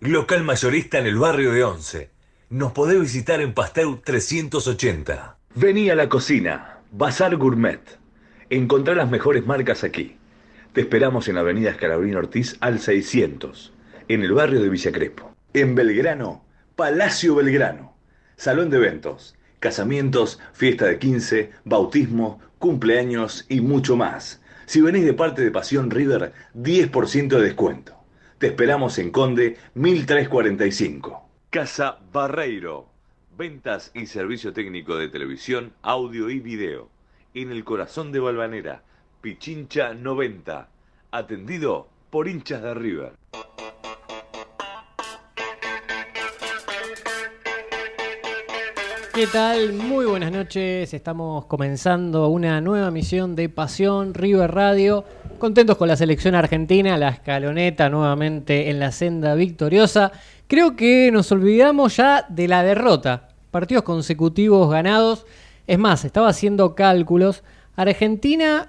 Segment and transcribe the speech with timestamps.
[0.00, 2.10] local mayorista en el barrio de Once.
[2.50, 5.36] Nos podés visitar en Pasteur 380.
[5.56, 7.80] Vení a la cocina, Bazar Gourmet.
[8.48, 10.16] Encontrá las mejores marcas aquí.
[10.72, 13.72] Te esperamos en Avenida Escalabrino Ortiz al 600,
[14.06, 15.34] en el barrio de Villa Crespo.
[15.52, 16.44] En Belgrano,
[16.76, 17.96] Palacio Belgrano.
[18.36, 24.40] Salón de eventos, casamientos, fiesta de 15, bautismo, cumpleaños y mucho más.
[24.64, 27.97] Si venís de parte de Pasión River, 10% de descuento.
[28.38, 31.28] Te esperamos en Conde 1345.
[31.50, 32.86] Casa Barreiro.
[33.36, 36.88] Ventas y servicio técnico de televisión, audio y video.
[37.34, 38.84] En el corazón de Balvanera.
[39.22, 40.68] Pichincha 90.
[41.10, 43.12] Atendido por hinchas de River.
[49.18, 49.72] ¿Qué tal?
[49.72, 50.94] Muy buenas noches.
[50.94, 55.04] Estamos comenzando una nueva misión de Pasión River Radio.
[55.40, 60.12] Contentos con la selección argentina, la escaloneta nuevamente en la senda victoriosa.
[60.46, 63.30] Creo que nos olvidamos ya de la derrota.
[63.50, 65.26] Partidos consecutivos ganados.
[65.66, 67.42] Es más, estaba haciendo cálculos.
[67.74, 68.68] Argentina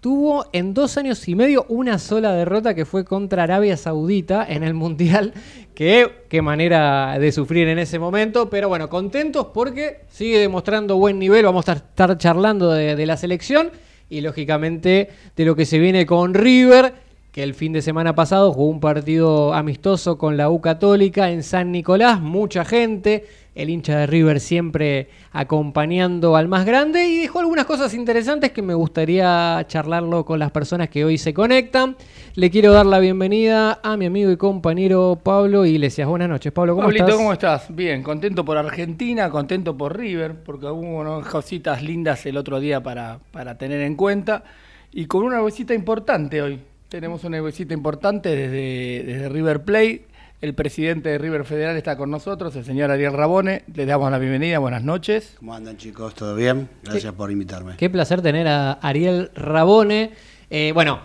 [0.00, 4.62] tuvo en dos años y medio una sola derrota que fue contra Arabia Saudita en
[4.62, 5.32] el Mundial.
[5.74, 8.48] Que, qué manera de sufrir en ese momento.
[8.48, 11.44] Pero bueno, contentos porque sigue demostrando buen nivel.
[11.44, 13.70] Vamos a estar charlando de, de la selección
[14.08, 17.05] y lógicamente de lo que se viene con River.
[17.36, 21.42] Que el fin de semana pasado jugó un partido amistoso con la U Católica en
[21.42, 22.18] San Nicolás.
[22.18, 27.92] Mucha gente el hincha de River siempre acompañando al más grande y dejó algunas cosas
[27.92, 31.98] interesantes que me gustaría charlarlo con las personas que hoy se conectan.
[32.36, 36.08] Le quiero dar la bienvenida a mi amigo y compañero Pablo Iglesias.
[36.08, 37.16] Buenas noches, Pablo, ¿cómo Pablito, estás?
[37.18, 37.66] ¿cómo estás?
[37.68, 42.82] Bien, contento por Argentina, contento por River, porque hubo unas cositas lindas el otro día
[42.82, 44.42] para, para tener en cuenta
[44.90, 46.60] y con una visita importante hoy.
[46.88, 50.06] Tenemos una visita importante desde, desde River Plate.
[50.40, 53.64] El presidente de River Federal está con nosotros, el señor Ariel Rabone.
[53.74, 55.34] Le damos la bienvenida, buenas noches.
[55.40, 56.14] ¿Cómo andan chicos?
[56.14, 56.68] ¿Todo bien?
[56.84, 57.74] Gracias por invitarme.
[57.76, 60.12] Qué placer tener a Ariel Rabone.
[60.48, 61.00] Eh, bueno,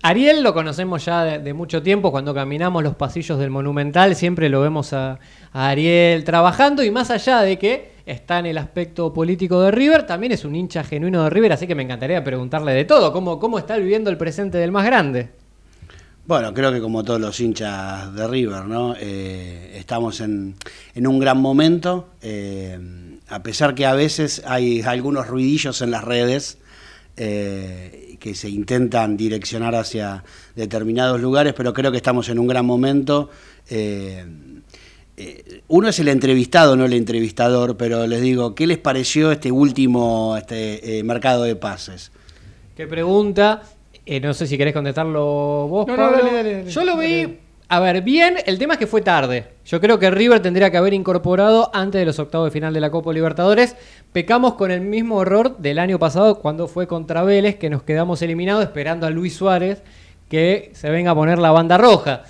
[0.00, 4.48] Ariel lo conocemos ya de, de, mucho tiempo, cuando caminamos los pasillos del Monumental siempre
[4.48, 5.18] lo vemos a,
[5.56, 10.32] Ariel trabajando y más allá de que está en el aspecto político de River, también
[10.32, 13.58] es un hincha genuino de River, así que me encantaría preguntarle de todo, cómo, cómo
[13.58, 15.30] está viviendo el presente del más grande.
[16.26, 18.94] Bueno, creo que como todos los hinchas de River, ¿no?
[18.98, 20.56] Eh, estamos en,
[20.94, 22.78] en, un gran momento, eh,
[23.28, 26.58] a pesar que a veces hay algunos ruidillos en las redes
[27.16, 30.22] eh, que se intentan direccionar hacia
[30.54, 33.30] determinados lugares, pero creo que estamos en un gran momento.
[35.68, 40.36] Uno es el entrevistado, no el entrevistador, pero les digo, ¿qué les pareció este último
[40.36, 42.12] este, mercado de pases?
[42.76, 43.62] ¿Qué pregunta?
[44.04, 46.18] Eh, no sé si querés contestarlo vos, no, Pablo.
[46.18, 47.38] No, dale, dale, dale, Yo lo vi,
[47.68, 48.36] a ver, bien.
[48.46, 49.48] El tema es que fue tarde.
[49.64, 52.80] Yo creo que River tendría que haber incorporado antes de los octavos de final de
[52.80, 53.74] la Copa Libertadores.
[54.12, 58.22] Pecamos con el mismo error del año pasado cuando fue contra Vélez, que nos quedamos
[58.22, 59.82] eliminados esperando a Luis Suárez
[60.28, 62.22] que se venga a poner la banda roja.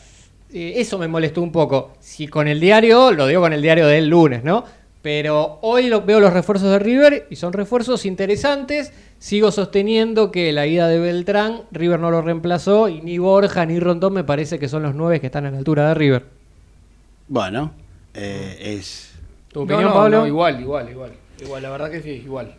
[0.52, 1.92] Eh, eso me molestó un poco.
[2.00, 4.64] Si con el diario, lo digo con el diario del lunes, ¿no?
[5.02, 8.92] Pero hoy lo, veo los refuerzos de River y son refuerzos interesantes.
[9.18, 13.78] Sigo sosteniendo que la ida de Beltrán, River no lo reemplazó y ni Borja ni
[13.78, 16.24] Rondón me parece que son los nueve que están a la altura de River.
[17.28, 17.72] Bueno,
[18.14, 19.14] eh, es...
[19.52, 20.18] ¿Tu opinión, no, no, Pablo?
[20.18, 21.12] No, igual, igual, igual.
[21.40, 22.56] Igual, la verdad que sí, igual.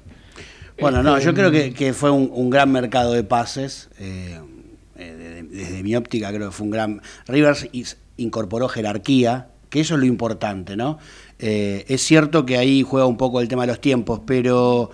[0.79, 3.89] Bueno, este, no, yo creo que, que fue un, un, gran mercado de pases.
[3.99, 4.39] Eh,
[5.51, 7.01] desde, mi óptica creo que fue un gran...
[7.27, 7.55] River
[8.17, 10.97] incorporó jerarquía, que eso es lo importante, ¿no?
[11.39, 14.91] Eh, es cierto que ahí juega un poco el tema de los tiempos, pero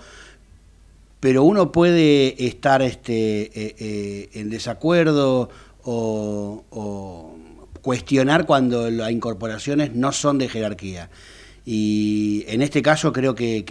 [1.24, 5.48] pero uno puede estar este, eh, eh, en desacuerdo
[5.82, 7.34] o,
[7.80, 11.08] cuestionar cuando las incorporaciones no son de jerarquía.
[11.64, 13.64] Y en este caso creo que,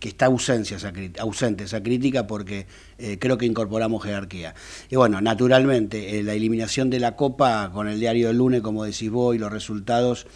[0.00, 2.66] que está ausencia esa, ausente esa crítica porque
[2.98, 4.54] eh, creo que incorporamos jerarquía.
[4.88, 8.84] Y bueno, naturalmente, eh, la eliminación de la Copa con el diario del lunes, como
[8.84, 10.26] decís vos, y los resultados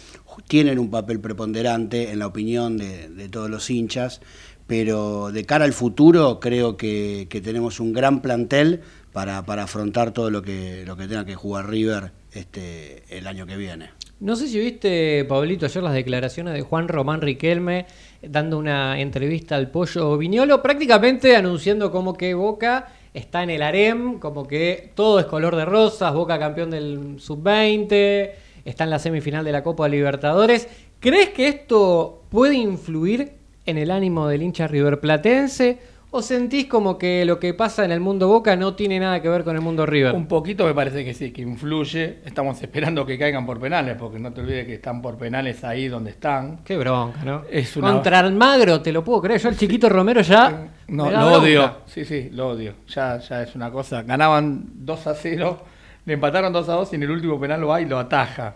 [0.47, 4.21] tienen un papel preponderante en la opinión de, todos los hinchas,
[4.67, 8.81] pero de cara al futuro creo que, que tenemos un gran plantel
[9.11, 13.47] para, para, afrontar todo lo que, lo que tenga que jugar River este, el año
[13.47, 13.94] que viene.
[14.21, 17.85] No sé si viste, Pablito, ayer las declaraciones de Juan Román Riquelme
[18.21, 24.19] dando una entrevista al Pollo Viñolo, prácticamente anunciando como que Boca está en el harem,
[24.19, 28.31] como que todo es color de rosas, Boca campeón del sub-20,
[28.63, 30.69] está en la semifinal de la Copa Libertadores.
[31.01, 33.33] ¿Crees que esto puede influir
[33.65, 35.77] en el ánimo del hincha riverplatense?
[36.17, 39.27] ¿O sentís como que lo que pasa en el mundo Boca no tiene nada que
[39.27, 40.15] ver con el mundo River?
[40.15, 42.19] Un poquito me parece que sí, que influye.
[42.23, 45.89] Estamos esperando que caigan por penales, porque no te olvides que están por penales ahí
[45.89, 46.59] donde están.
[46.63, 47.41] Qué bronca, ¿no?
[47.51, 47.91] Es una...
[47.91, 49.41] Contra Almagro, te lo puedo creer.
[49.41, 50.69] Yo el chiquito Romero ya.
[50.87, 51.79] No, lo odio.
[51.85, 52.75] Sí, sí, lo odio.
[52.87, 54.03] Ya, ya es una cosa.
[54.03, 55.61] Ganaban 2 a 0,
[56.05, 58.55] le empataron 2 a 2 y en el último penal lo va y lo ataja.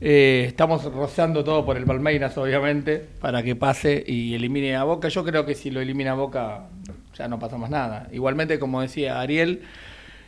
[0.00, 5.08] Eh, estamos rozando todo por el Palmeiras, obviamente, para que pase y elimine a Boca.
[5.08, 6.68] Yo creo que si lo elimina a Boca,
[7.16, 8.08] ya no pasa más nada.
[8.12, 9.62] Igualmente, como decía Ariel,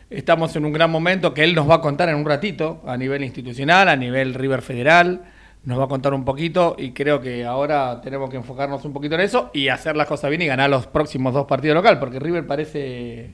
[0.08, 2.96] estamos en un gran momento que él nos va a contar en un ratito, a
[2.96, 5.24] nivel institucional, a nivel River Federal.
[5.64, 9.16] Nos va a contar un poquito y creo que ahora tenemos que enfocarnos un poquito
[9.16, 12.20] en eso y hacer las cosas bien y ganar los próximos dos partidos local, porque
[12.20, 13.32] River parece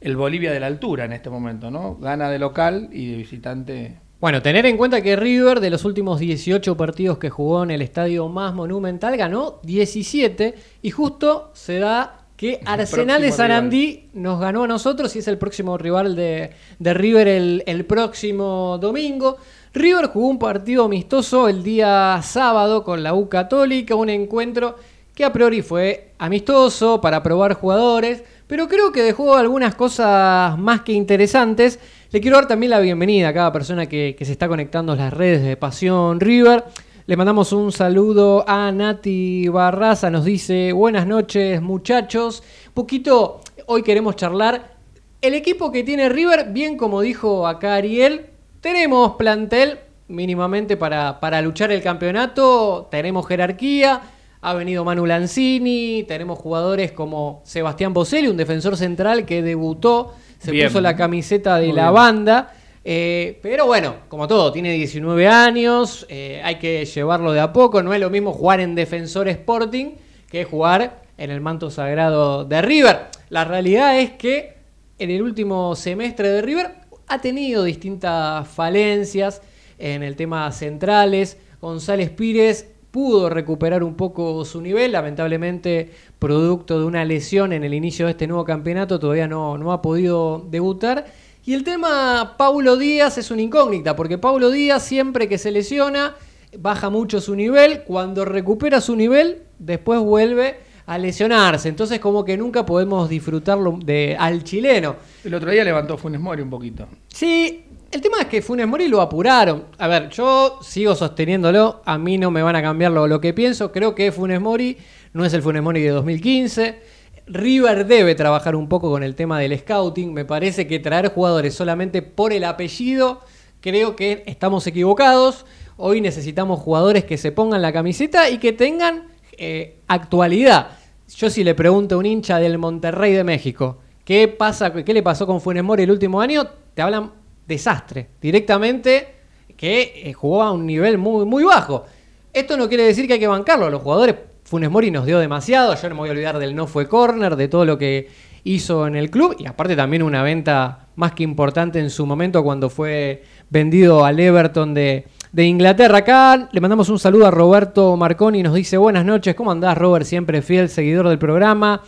[0.00, 1.94] el Bolivia de la altura en este momento, ¿no?
[1.94, 6.18] Gana de local y de visitante bueno, tener en cuenta que River de los últimos
[6.18, 12.26] 18 partidos que jugó en el estadio más monumental ganó 17 y justo se da
[12.36, 16.50] que Arsenal de Sarandí nos ganó a nosotros y es el próximo rival de,
[16.80, 19.38] River el, el, próximo domingo.
[19.74, 24.76] River jugó un partido amistoso el día sábado con la U Católica, un encuentro
[25.18, 30.82] que a priori fue amistoso para probar jugadores, pero creo que dejó algunas cosas más
[30.82, 31.80] que interesantes.
[32.10, 35.12] Le quiero dar también la bienvenida a cada persona que, se está conectando a las
[35.12, 36.64] redes de Pasión River.
[37.06, 42.42] Le mandamos un saludo a Nati Barraza, nos dice buenas noches muchachos.
[42.72, 44.78] Poquito, hoy queremos charlar.
[45.20, 48.24] El equipo que tiene River, bien como dijo acá Ariel,
[48.62, 49.78] tenemos plantel
[50.08, 54.00] mínimamente para, para luchar el campeonato, tenemos jerarquía,
[54.40, 60.52] ha venido Manu Lanzini, tenemos jugadores como Sebastián Boselli, un defensor central que debutó se
[60.52, 62.54] puso la camiseta de la banda.
[62.84, 67.82] Eh, pero bueno, como todo, tiene 19 años, eh, hay que llevarlo de a poco.
[67.82, 69.96] No es lo mismo jugar en Defensor Sporting
[70.30, 73.08] que jugar en el manto sagrado de River.
[73.28, 74.56] La realidad es que
[74.98, 76.70] en el último semestre de River
[77.08, 79.42] ha tenido distintas falencias
[79.78, 81.38] en el tema centrales.
[81.60, 87.74] González Pires pudo recuperar un poco su nivel, lamentablemente producto de una lesión en el
[87.74, 91.06] inicio de este nuevo campeonato, todavía no, no ha podido debutar.
[91.44, 96.14] Y el tema Paulo Díaz es una incógnita, porque Paulo Díaz siempre que se lesiona
[96.56, 100.56] baja mucho su nivel, cuando recupera su nivel después vuelve
[100.86, 104.96] a lesionarse, entonces como que nunca podemos disfrutarlo de, al chileno.
[105.22, 106.88] El otro día levantó Funes Mori un poquito.
[107.08, 109.64] Sí, el tema es que Funes Mori lo apuraron.
[109.78, 111.80] A ver, yo sigo sosteniéndolo.
[111.86, 113.72] A mí no me van a cambiar lo, que pienso.
[113.72, 114.76] Creo que Funes Mori
[115.14, 116.80] no es el Funes Mori de 2015.
[117.26, 120.12] River debe trabajar un poco con el tema del scouting.
[120.12, 123.22] Me parece que traer jugadores solamente por el apellido,
[123.60, 125.46] creo que estamos equivocados.
[125.76, 130.70] Hoy necesitamos jugadores que se pongan la camiseta y que tengan eh, actualidad.
[131.16, 135.02] Yo si le pregunto a un hincha del Monterrey de México, ¿qué, pasa, ¿qué le
[135.02, 136.46] pasó con Funes Mori el último año?
[136.74, 137.12] Te hablan
[137.48, 138.10] desastre.
[138.20, 139.14] Directamente
[139.56, 141.84] que eh, jugó a un nivel muy, muy bajo.
[142.32, 143.66] Esto no quiere decir que hay que bancarlo.
[143.66, 144.14] A los jugadores,
[144.44, 145.74] Funes Mori nos dio demasiado.
[145.74, 148.08] Yo no me voy a olvidar del no fue corner, de todo lo que
[148.44, 149.34] hizo en el club.
[149.38, 154.20] Y aparte también una venta más que importante en su momento cuando fue vendido al
[154.20, 155.98] Everton de, de Inglaterra.
[155.98, 158.42] Acá le mandamos un saludo a Roberto Marconi.
[158.42, 159.34] Nos dice buenas noches.
[159.34, 160.06] ¿Cómo andás, Robert?
[160.06, 161.82] Siempre fiel seguidor del programa.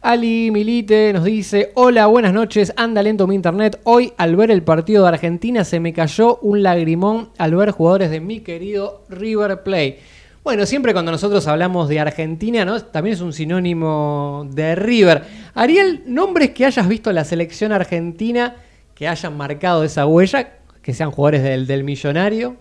[0.00, 3.80] Ali Milite nos dice, hola, buenas noches, anda lento mi internet.
[3.84, 8.10] Hoy al ver el partido de Argentina se me cayó un lagrimón al ver jugadores
[8.10, 10.00] de mi querido River Plate.
[10.44, 12.64] Bueno, siempre cuando nosotros hablamos de Argentina.
[12.92, 15.24] También es un sinónimo de River.
[15.54, 18.54] Ariel, nombres que hayas visto en la selección argentina
[18.94, 22.56] que hayan marcado esa huella, que sean jugadores del, del millonario.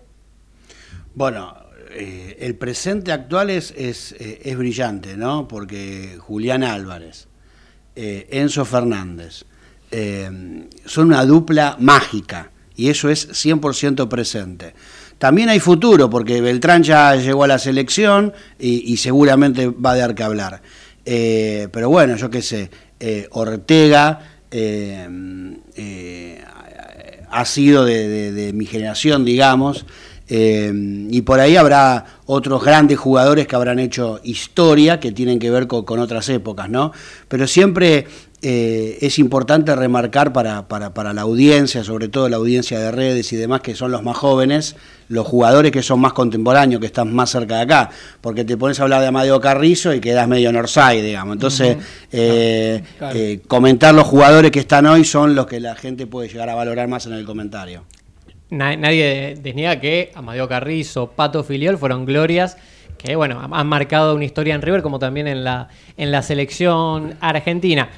[1.13, 1.53] Bueno,
[1.97, 5.47] eh, el presente actual es, eh, es, brillante, ¿no?
[5.47, 7.27] Porque Julián Álvarez,
[7.95, 9.45] eh, Enzo Fernández,
[10.85, 14.73] son una dupla mágica y eso es 100% presente.
[15.17, 20.13] También hay futuro, porque Beltrán ya llegó a la selección y, seguramente va a dar
[20.13, 20.61] que hablar.
[21.05, 22.69] Pero bueno, yo qué sé,
[23.31, 24.19] Ortega
[27.31, 29.85] ha sido de mi generación, digamos,
[30.27, 30.71] eh,
[31.09, 35.67] y por ahí habrá otros grandes jugadores que habrán hecho historia que tienen que ver
[35.67, 36.91] con, otras épocas, ¿no?
[37.27, 38.07] Pero siempre
[38.41, 43.31] eh, es importante remarcar para, para, para, la audiencia, sobre todo la audiencia de redes
[43.33, 44.75] y demás, que son los más jóvenes,
[45.09, 47.89] los jugadores que son más contemporáneos, que están más cerca de acá,
[48.21, 51.33] porque te pones a hablar de Amadeo Carrizo y quedas medio Norside, digamos.
[51.33, 51.77] Entonces,
[52.11, 56.49] eh, eh, comentar los jugadores que están hoy son los que la gente puede llegar
[56.49, 57.83] a valorar más en el comentario.
[58.55, 62.57] Nadie desniega que Amadeo Carrizo, Pato Filiol fueron glorias
[62.97, 67.15] que bueno, han marcado una historia en River como también en la, en la selección
[67.19, 67.89] argentina.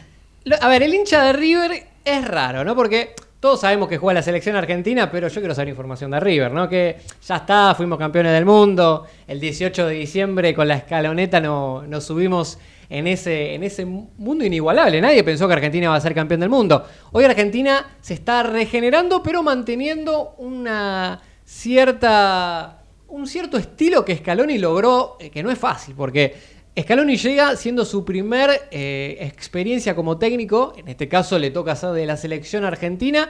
[0.59, 2.75] A ver, el hincha de River es raro, ¿no?
[2.75, 6.51] Porque todos sabemos que juega la selección argentina, pero yo quiero saber información de River,
[6.51, 6.67] ¿no?
[6.67, 9.05] Que ya está, fuimos campeones del mundo.
[9.27, 12.57] El 18 de diciembre con la escaloneta no, nos subimos
[12.89, 14.99] en ese, en ese mundo inigualable.
[14.99, 16.83] Nadie pensó que Argentina iba a ser campeón del mundo.
[17.11, 25.17] Hoy Argentina se está regenerando, pero manteniendo una cierta, un cierto estilo que Scaloni logró,
[25.19, 30.73] eh, que no es fácil, porque Scaloni llega siendo su primer eh, experiencia como técnico,
[30.77, 33.29] en este caso le toca ser de la selección argentina,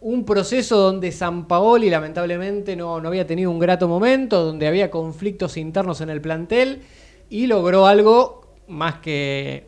[0.00, 4.92] un proceso donde San Paoli lamentablemente no, no, había tenido un grato momento, donde había
[4.92, 6.82] conflictos internos en el plantel
[7.28, 9.64] y logró algo más que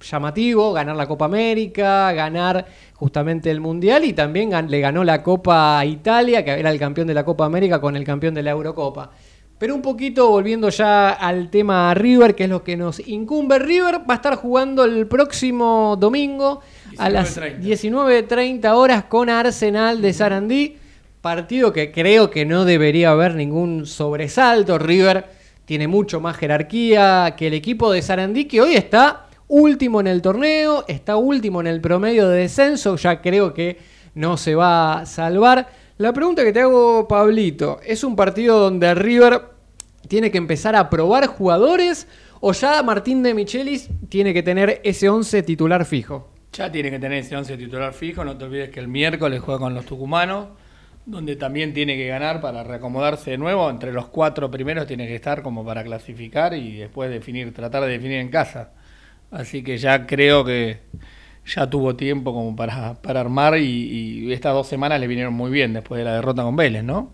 [0.00, 5.84] llamativo, ganar la Copa América, ganar justamente el Mundial y también le ganó la Copa
[5.84, 9.10] Italia, que era el campeón de la Copa América con el campeón de la Eurocopa.
[9.60, 13.58] Pero un poquito volviendo ya al tema River, que es lo que nos incumbe.
[13.58, 16.62] River va a estar jugando el próximo domingo
[16.96, 20.78] a las 19.30 horas con Arsenal de Sarandí.
[21.20, 24.78] Partido que creo que no debería haber ningún sobresalto.
[24.78, 25.26] River
[25.66, 30.22] tiene mucho más jerarquía que el equipo de Sarandí, que hoy está último en el
[30.22, 32.96] torneo, está último en el promedio de descenso.
[32.96, 33.76] Ya creo que
[34.14, 35.68] no se va a salvar.
[36.00, 39.42] La pregunta que te hago, Pablito, ¿es un partido donde River
[40.08, 42.08] tiene que empezar a probar jugadores
[42.40, 46.30] o ya Martín de Michelis tiene que tener ese 11 titular fijo?
[46.54, 49.60] Ya tiene que tener ese 11 titular fijo, no te olvides que el miércoles juega
[49.60, 50.46] con los tucumanos,
[51.04, 55.16] donde también tiene que ganar para reacomodarse de nuevo, entre los cuatro primeros tiene que
[55.16, 58.70] estar como para clasificar y después definir, tratar de definir en casa.
[59.30, 60.80] Así que ya creo que
[61.46, 65.72] ya tuvo tiempo como para, para armar y, estas dos semanas le vinieron muy bien
[65.72, 67.10] después de la derrota con Vélez, ¿no?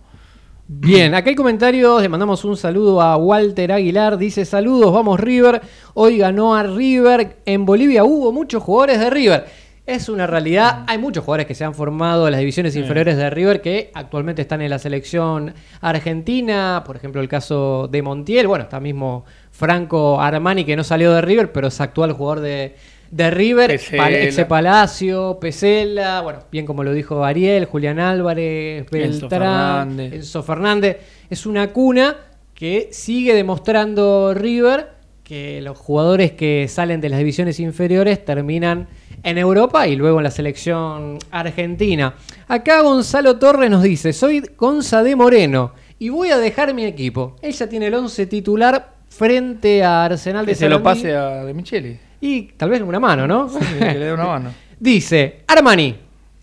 [0.68, 5.62] Bien, acá hay comentarios, le mandamos un saludo a Walter Aguilar, dice saludos, vamos River,
[5.94, 9.46] hoy ganó a River, en Bolivia hubo muchos jugadores de River.
[9.86, 13.30] Es una realidad, hay muchos jugadores que se han formado en las divisiones inferiores de
[13.30, 18.64] River que actualmente están en la selección argentina, por ejemplo el caso de Montiel, bueno,
[18.64, 22.74] está mismo Franco Armani que no salió de River, pero es actual jugador de,
[23.10, 30.42] de River, Exe Palacio, Pesela, bueno, bien como lo dijo Ariel, Julián Álvarez, Beltrán, Enzo
[30.42, 30.98] Fernández.
[31.30, 32.16] Es una cuna
[32.54, 38.86] que sigue demostrando River que los jugadores que salen de las divisiones inferiores terminan
[39.24, 42.14] en Europa y luego en la selección argentina.
[42.46, 47.36] Acá Gonzalo Torres nos dice, soy Gonza de Moreno y voy a dejar mi equipo.
[47.42, 51.44] Él ya tiene el 11 titular frente a Arsenal que de se lo pase a
[51.44, 52.05] De Micheli.
[52.26, 53.48] Y tal vez una mano, ¿no?
[53.48, 54.50] Sí, que le dé una mano.
[54.80, 55.94] Dice, Armani,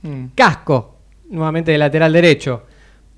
[0.02, 0.28] mm.
[0.34, 0.96] Casco,
[1.30, 2.63] nuevamente de lateral derecho.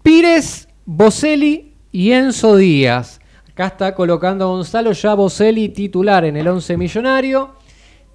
[0.02, 3.22] Pires, Boselli y Enzo Díaz.
[3.52, 7.52] Acá está colocando a Gonzalo ya Boselli titular en el 11 millonario.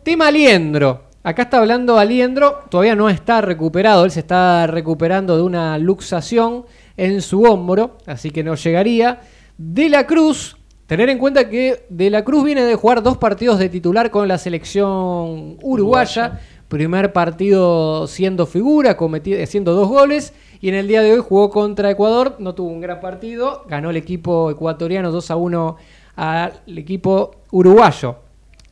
[0.02, 1.04] Tema Aliendro.
[1.22, 6.64] Acá está hablando Aliendro, todavía no está recuperado, él se está recuperando de una luxación
[6.96, 9.20] en su hombro, así que no llegaría.
[9.58, 10.56] De la Cruz,
[10.90, 14.26] Tener en cuenta que De la Cruz viene de jugar dos partidos de titular con
[14.26, 16.40] la selección uruguaya.
[16.66, 18.98] Primer partido siendo figura,
[19.40, 20.32] haciendo dos goles.
[20.60, 22.34] Y en el día de hoy jugó contra Ecuador.
[22.40, 23.64] No tuvo un gran partido.
[23.68, 25.76] Ganó el equipo ecuatoriano 2 a 1
[26.16, 28.16] al equipo uruguayo.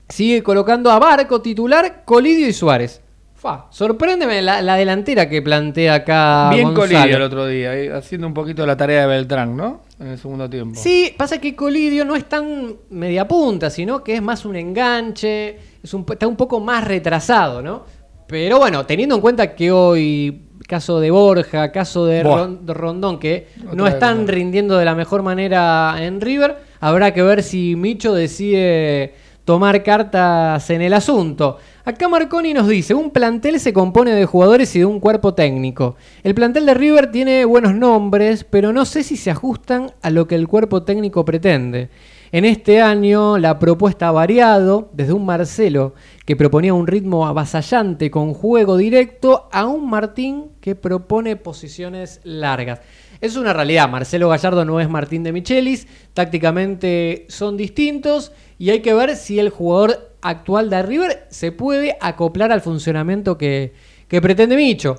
[0.08, 3.00] Sigue colocando a Barco titular, Colidio y Suárez.
[3.38, 6.50] Fa, sorpréndeme la, delantera que plantea acá.
[6.50, 9.82] Bien Colidio el otro día, eh, haciendo un poquito la tarea de Beltrán, ¿no?
[10.00, 10.76] En el segundo tiempo.
[10.76, 15.56] Sí, pasa que Colidio no es tan media punta, sino que es más un enganche,
[15.80, 17.84] es un, está un poco más retrasado, ¿no?
[18.26, 23.86] Pero bueno, teniendo en cuenta que hoy, caso de Borja, caso de Rondón, que no
[23.86, 29.14] están rindiendo de la mejor manera en River, habrá que ver si Micho decide
[29.44, 31.56] tomar cartas en el asunto.
[31.88, 35.96] Acá Marconi nos dice, un plantel se compone de jugadores y de un cuerpo técnico.
[36.22, 40.28] El plantel de River tiene buenos nombres, pero no sé si se ajustan a lo
[40.28, 41.88] que el cuerpo técnico pretende.
[42.30, 45.94] En este año la propuesta ha variado desde un Marcelo
[46.26, 52.82] que proponía un ritmo avasallante con juego directo a un Martín que propone posiciones largas.
[53.22, 58.80] Es una realidad, Marcelo Gallardo no es Martín de Michelis, tácticamente son distintos y hay
[58.80, 63.72] que ver si el jugador actual de River se puede acoplar al funcionamiento que,
[64.08, 64.96] que pretende Micho.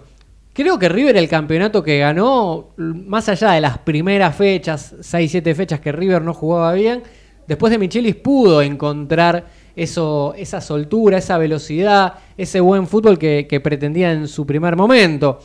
[0.54, 5.80] Creo que River el campeonato que ganó, más allá de las primeras fechas, 6-7 fechas
[5.80, 7.04] que River no jugaba bien,
[7.48, 14.12] después de Michelis pudo encontrar eso, esa soltura, esa velocidad, ese buen fútbol que, pretendía
[14.12, 15.40] en su primer momento.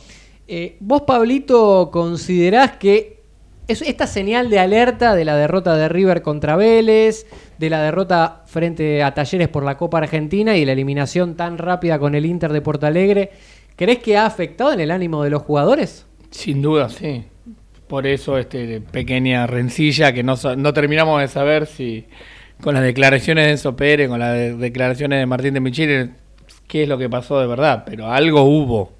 [0.47, 3.14] Eh, ¿Vos, Pablito, considerás que
[3.67, 7.25] es esta señal de alerta de la derrota de River contra Vélez,
[7.57, 11.97] de la derrota frente a Talleres por la Copa Argentina y la eliminación tan rápida
[11.97, 13.31] con el Inter de Porto Alegre,
[13.75, 16.05] ¿crees que ha afectado en el ánimo de los jugadores?
[16.29, 17.25] Sin duda, sí.
[17.87, 20.35] Por eso este pequeña rencilla que no,
[20.73, 22.05] terminamos de saber si
[22.61, 26.09] con las declaraciones de Enzo Pérez, con las declaraciones de Martín de Michele,
[26.67, 28.94] qué es lo que pasó de verdad, pero algo hubo.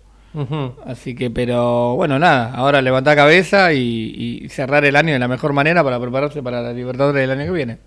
[0.86, 5.54] Así que, pero bueno, nada, ahora levantar cabeza y, cerrar el año de la mejor
[5.54, 7.78] manera para prepararse para la Libertadores del año que viene.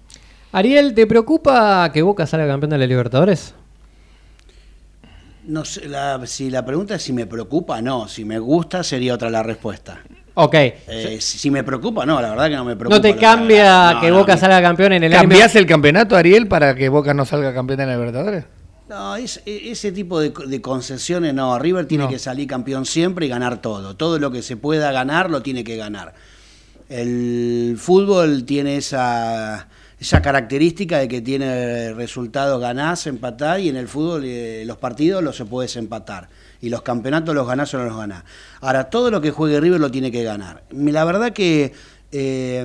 [0.52, 3.54] Ariel, ¿te preocupa que Boca salga campeón de la Libertadores?
[5.44, 5.82] No sé,
[6.24, 8.08] si la pregunta es si me preocupa, no.
[8.08, 10.00] Si me gusta, sería otra la respuesta.
[10.34, 10.54] Ok.
[10.54, 12.96] Eh, si me preocupa, no, la verdad que no me preocupa.
[12.96, 15.22] ¿No te cambia que Boca salga campeón en el año?
[15.22, 18.44] ¿Cambias el campeonato, Ariel, para que Boca no salga campeón de la Libertadores?
[18.88, 21.58] No, e, ese tipo de, concesiones no.
[21.58, 23.96] River tiene que salir campeón siempre y ganar todo.
[23.96, 26.14] Todo lo que se pueda ganar lo tiene que ganar.
[26.88, 29.68] El fútbol tiene esa,
[30.00, 35.22] esa característica de que tiene resultados ganás, empatás y en el fútbol eh, los partidos
[35.22, 36.30] los se puedes empatar
[36.62, 38.24] y los campeonatos los ganás o no los ganás.
[38.62, 40.62] Ahora, todo lo que juegue River lo tiene que ganar.
[40.70, 41.72] La verdad que
[42.10, 42.64] eh,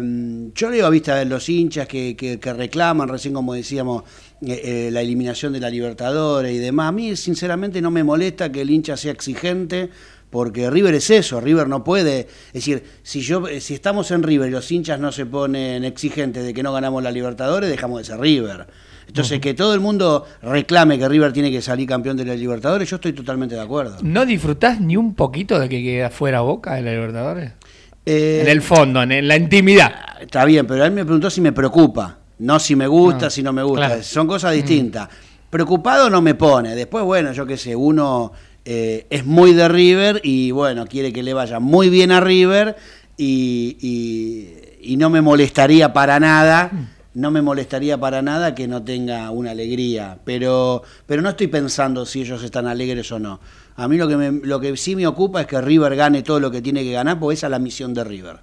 [0.56, 4.04] yo leo a vista de los hinchas que, que reclaman, recién como decíamos,
[4.46, 6.90] eh, eh, la eliminación de la Libertadores y demás.
[6.90, 9.90] A mí, sinceramente, no me molesta que el hincha sea exigente,
[10.30, 14.22] porque River es eso, River no puede, es decir, si yo eh, si estamos en
[14.22, 18.00] River y los hinchas no se ponen exigentes de que no ganamos la Libertadores, dejamos
[18.00, 18.68] de ser River.
[19.08, 22.90] Entonces, que todo el mundo reclame que River tiene que salir campeón de la Libertadores,
[22.90, 23.98] yo estoy totalmente de acuerdo.
[24.02, 27.52] ¿No disfrutás ni un poquito de que quede fuera Boca de la Libertadores?
[28.06, 29.94] En el fondo, en la intimidad.
[30.20, 32.18] Está bien, pero él me preguntó si me preocupa.
[32.40, 34.04] No si me gusta, si no me gusta.
[34.04, 34.56] Son cosas mm.
[34.56, 35.10] distintas.
[35.50, 36.76] Preocupado no me pone.
[36.76, 38.32] Después, bueno, yo qué sé, uno
[38.66, 42.76] eh, es muy de River y bueno, quiere que le vaya muy bien a River
[43.18, 43.78] y,
[44.82, 46.70] y, no me molestaría para nada.
[46.72, 46.88] Mm.
[47.16, 52.08] No me molestaría para nada que no tenga una alegría, pero, pero no estoy pensando
[52.08, 53.40] si ellos están alegres o no.
[53.76, 56.52] A mí lo que, lo que sí me ocupa es que River gane todo lo
[56.52, 58.38] que tiene que ganar, porque esa es la misión de River.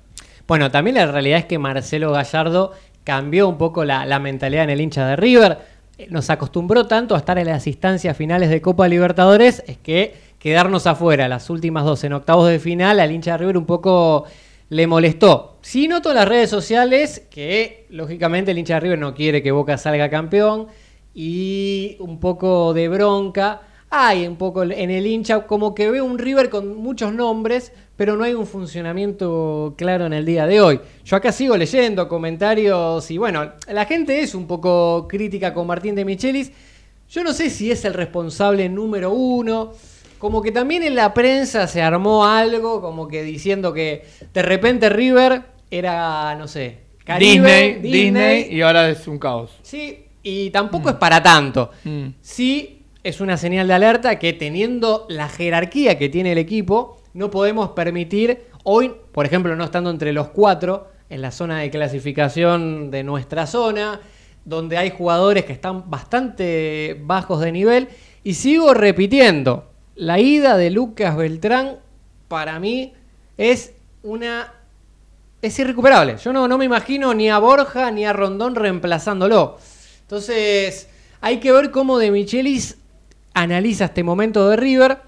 [0.47, 2.73] Bueno, también la realidad es que Marcelo Gallardo
[3.05, 5.59] cambió un poco la, mentalidad en el hincha de River.
[5.97, 10.14] Eh, nos acostumbró tanto a estar en las instancias finales de Copa Libertadores, es que
[10.38, 14.25] quedarnos afuera, las últimas dos en octavos de final, al hincha de River un poco
[14.71, 15.59] le molestó.
[15.62, 19.77] Sí noto las redes sociales que, lógicamente, el hincha de River no quiere que Boca
[19.79, 20.66] salga campeón
[21.14, 26.18] y un poco de bronca hay un poco en el hincha, como que veo un
[26.18, 30.81] River con muchos nombres, pero no hay un funcionamiento claro en el día de hoy.
[31.05, 35.96] Yo acá sigo leyendo comentarios y bueno, la gente es un poco crítica con Martín
[35.96, 36.53] de Michelis.
[37.11, 39.72] Yo no sé si es el responsable número uno.
[40.18, 44.88] Como que también en la prensa se armó algo, como que diciendo que de repente
[44.88, 49.50] River era, no sé, Caribe, Disney, Disney, y ahora es un caos.
[49.62, 51.70] Sí, y tampoco es para tanto.
[51.85, 52.09] Mm.
[52.20, 57.31] Sí, es una señal de alerta que teniendo la jerarquía que tiene el equipo, no
[57.31, 62.91] podemos permitir, hoy, por ejemplo, no estando entre los cuatro en la zona de clasificación
[62.91, 64.01] de nuestra zona,
[64.45, 67.89] donde hay jugadores que están bastante bajos de nivel,
[68.23, 71.79] y sigo repitiendo, la ida de Lucas Beltrán
[72.29, 72.93] para mí
[73.39, 74.53] es una...
[75.43, 76.17] es irrecuperable.
[76.23, 79.59] Yo no, no me imagino ni a Borja ni a Rondón reemplazándolo.
[80.03, 80.89] Entonces,
[81.21, 82.79] hay que ver cómo De Michelis
[83.35, 84.99] analiza este momento de River.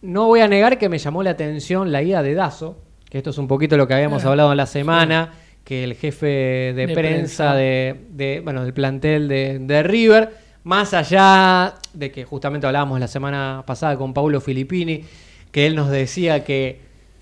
[0.00, 3.30] No voy a negar que me llamó la atención la ida de Dazo, que esto
[3.30, 5.32] es un poquito lo que habíamos ah, hablado en la semana,
[5.64, 10.30] que el jefe de, prensa, De, bueno, del plantel de, River,
[10.64, 15.04] más allá de que justamente hablábamos la semana pasada con Paulo Filippini,
[15.50, 16.80] que él nos decía que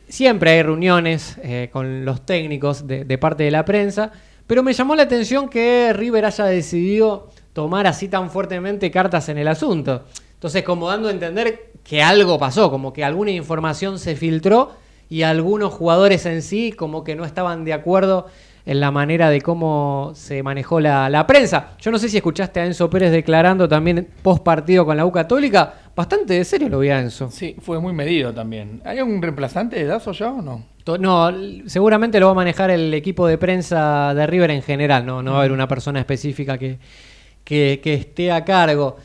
[0.08, 4.10] siempre hay reuniones eh, con los técnicos de, de parte de la prensa,
[4.46, 9.38] pero me llamó la atención que River haya decidido tomar así tan fuertemente cartas en
[9.38, 10.04] el asunto.
[10.40, 14.70] Entonces, como dando a entender que algo pasó, como que alguna información se filtró
[15.10, 18.24] y algunos jugadores en sí como que no estaban de acuerdo
[18.64, 21.72] en la manera de cómo se manejó la, prensa.
[21.78, 25.12] Yo no sé si escuchaste a Enzo Pérez declarando también post partido con la U
[25.12, 25.74] Católica.
[25.94, 27.30] Bastante de serio lo vi a Enzo.
[27.30, 28.80] Sí, fue muy medido también.
[28.86, 30.64] ¿Hay algún reemplazante de Dazo ya o no?
[30.98, 31.30] No,
[31.66, 35.04] seguramente lo va a manejar el equipo de prensa de River en general.
[35.04, 36.78] No, no va a haber una persona específica que,
[37.44, 38.96] que, que esté a cargo.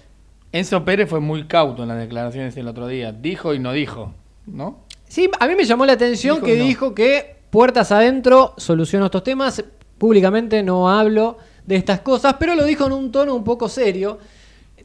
[0.56, 3.12] Enzo Pérez fue muy cauto en las declaraciones el otro día.
[3.12, 4.14] Dijo y no dijo,
[4.46, 4.86] ¿no?
[5.06, 6.64] Sí, a mí me llamó la atención Dijo que no.
[6.64, 9.62] dijo que puertas adentro soluciono estos temas.
[9.98, 14.18] Públicamente no hablo de estas cosas, pero lo dijo en un tono un poco serio.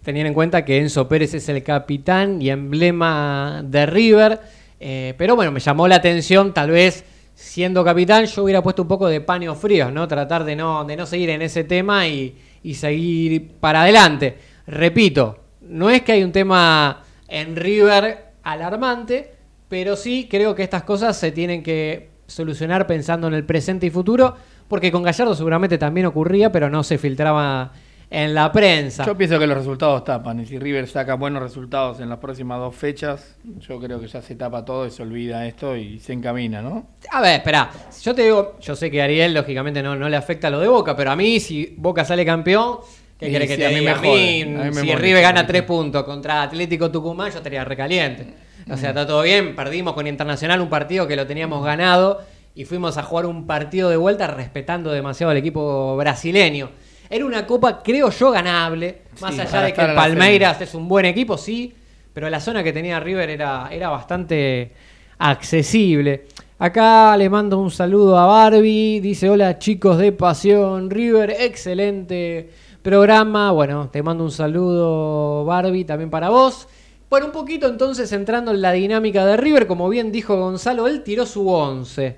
[0.03, 4.41] Teniendo en cuenta que Enzo Pérez es el capitán y emblema de River.
[4.81, 7.05] Eh, pero bueno, me llamó la atención, tal vez
[7.37, 10.09] siendo capitán, yo hubiera puesto un poco de paños fríos, ¿no?
[10.09, 14.37] Tratar de no, de no seguir en ese tema y, y seguir para adelante.
[14.67, 15.37] Repito,
[15.71, 19.35] no es que hay un tema en River alarmante,
[19.69, 23.91] pero sí creo que estas cosas se tienen que solucionar pensando en el presente y
[23.91, 24.35] futuro,
[24.69, 27.73] porque con Gallardo seguramente también ocurría, pero no se filtraba
[28.11, 29.05] en la prensa.
[29.05, 30.41] Yo pienso que los resultados tapan.
[30.41, 34.21] Y si River saca buenos resultados en las próximas dos fechas, yo creo que ya
[34.21, 36.87] se tapa todo y se olvida esto y se encamina, ¿no?
[37.13, 37.71] A ver, espera,
[38.03, 40.67] yo te digo, yo sé que a Ariel lógicamente no, no le afecta lo de
[40.67, 42.79] Boca, pero a mí si Boca sale campeón,
[43.21, 45.63] ¿qué Y querés que te a mí me A mí, me si River gana tres
[45.63, 48.27] puntos contra Atlético Tucumán, yo estaría recaliente.
[48.69, 52.21] O sea, está todo bien, perdimos con Internacional un partido que lo teníamos ganado
[52.55, 56.71] y fuimos a jugar un partido de vuelta respetando demasiado al equipo brasileño.
[57.09, 60.89] Era una copa, creo yo, ganable, más Sí, allá de que el Palmeiras es un
[60.89, 61.75] buen equipo, sí,
[62.13, 64.73] pero la zona que tenía River era, era bastante
[65.19, 66.25] accesible.
[66.59, 69.01] Acá le mando un saludo a Barbie.
[69.01, 72.51] Dice: Hola chicos de Pasión River, excelente
[72.83, 73.51] programa.
[73.53, 76.69] Bueno, te mando un saludo, Barbie, también para vos.
[77.09, 81.03] Bueno, un poquito entonces entrando en la dinámica de River, como bien dijo Gonzalo, él
[81.03, 82.17] tiró su 11.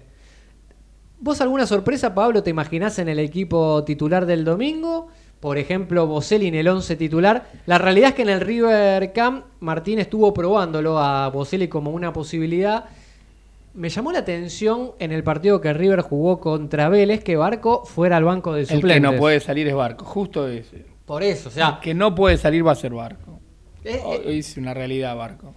[1.19, 5.09] ¿Vos alguna sorpresa, Pablo, te imaginás en el equipo titular del domingo?
[5.41, 7.51] Por ejemplo, Boselli en el 11 titular.
[7.67, 12.13] La realidad es que en el River Camp Martín estuvo probándolo a Boselli como una
[12.13, 12.85] posibilidad.
[13.75, 18.19] Me llamó la atención en el partido que River jugó contra Vélez que Barco fuera
[18.19, 18.95] al banco de El suplentes.
[18.95, 20.85] que no puede salir es Barco, justo ese.
[21.07, 23.41] Por eso, o sea, El que no puede salir va a ser Barco.
[23.85, 25.55] eh, eh, Hoy es una realidad Barco.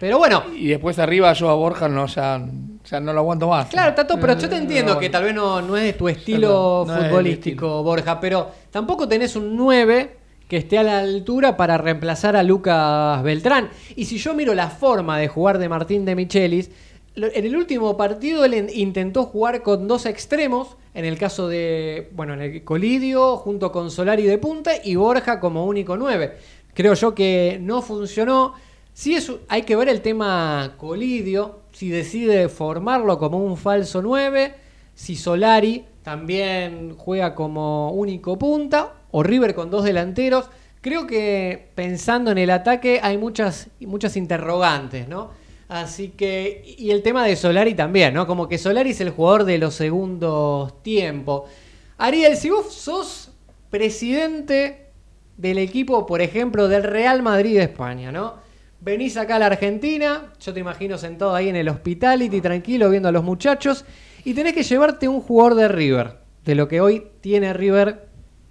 [0.00, 2.44] pero bueno, Y después arriba yo a Borja no, ya,
[2.84, 3.68] ya no lo aguanto más.
[3.68, 5.92] Claro, Tato, pero yo te Eh, entiendo no, que tal vez no, no es de
[5.92, 10.16] tu estilo no, es futbolístico, Borja, pero tampoco tenés un 9
[10.48, 13.70] que esté a la altura para reemplazar a Lucas Beltrán.
[13.94, 16.70] Y si yo miro la forma de jugar de Martín de Michelis,
[17.16, 22.08] en el último partido él en- intentó jugar con dos extremos, en el caso de,
[22.12, 26.36] bueno, en el Colidio, junto con Solari de punta y Borja como único 9.
[26.74, 28.54] Creo yo que no funcionó.
[28.92, 34.54] Sí, es, hay que ver el tema Colidio, si decide formarlo como un falso 9,
[34.94, 40.48] si Solari también juega como único punta, o River con dos delanteros.
[40.80, 45.30] Creo que pensando en el ataque hay muchas, muchas interrogantes, ¿no?
[45.74, 48.28] Así que, y el tema de Solari también, ¿no?
[48.28, 51.50] Como que Solari es el jugador de los segundos tiempos.
[51.98, 53.32] Ariel, si vos sos
[53.70, 54.90] presidente
[55.36, 58.34] del equipo, por ejemplo, del Real Madrid de España, ¿no?
[58.82, 63.08] Venís acá a la Argentina, yo te imagino sentado ahí en el hospitality, tranquilo, viendo
[63.08, 63.84] a los muchachos,
[64.24, 68.06] y tenés que llevarte un jugador de River, de lo que hoy tiene River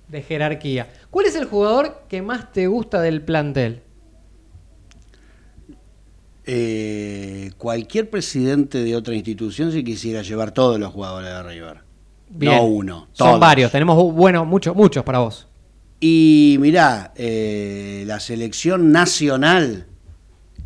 [0.10, 0.92] de jerarquía.
[1.10, 3.83] ¿Cuál es el jugador que más te gusta del plantel?
[6.46, 11.78] Eh, cualquier presidente de otra institución si quisiera llevar todos los jugadores de River.
[12.30, 12.54] Bien.
[12.54, 13.08] No uno.
[13.14, 15.48] Son varios, tenemos, bueno, muchos, muchos para vos.
[16.00, 19.88] Y mirá, eh, la selección nacional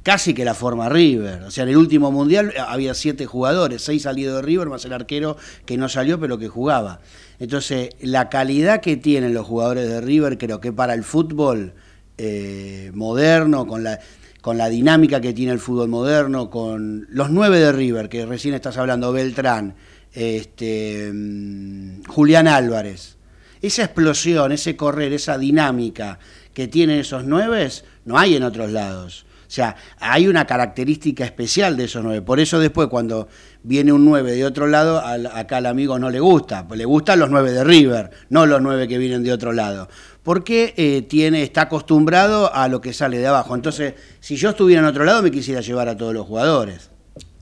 [0.08, 1.44] casi que la forma River.
[1.44, 4.94] O sea, en el último mundial había siete jugadores, seis salidos de River, más el
[4.94, 5.36] arquero
[5.66, 7.02] que no salió pero que jugaba.
[7.40, 11.74] Entonces, la calidad que tienen los jugadores de River, creo que para el fútbol
[12.18, 14.00] eh, moderno, con la,
[14.42, 18.54] con la dinámica que tiene el fútbol moderno, con los nueve de River, que recién
[18.54, 19.76] estás hablando, Beltrán,
[20.14, 23.18] este, mm, Julián Álvarez.
[23.62, 26.20] Esa explosión, ese correr, esa dinámica
[26.54, 29.26] que tienen esos nueves, no hay en otros lados.
[29.48, 32.22] O sea, hay una característica especial de esos nueve.
[32.22, 33.30] Por eso después cuando
[33.64, 36.68] viene un nueve de otro lado, al- acá al amigo no le gusta.
[36.76, 39.88] Le gustan los nueve de River, no los nueve que vienen de otro lado.
[40.28, 43.56] Porque eh, tiene, está acostumbrado a lo que sale de abajo.
[43.56, 46.90] Entonces, si yo estuviera en otro lado, me quisiera llevar a todos los jugadores.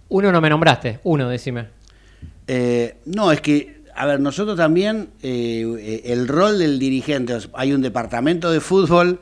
[0.07, 1.69] Uno no me nombraste, uno, decime.
[2.45, 7.73] Eh, no, es que, a ver, nosotros también, eh, eh, el rol del dirigente, hay
[7.73, 9.19] un departamento de fútbol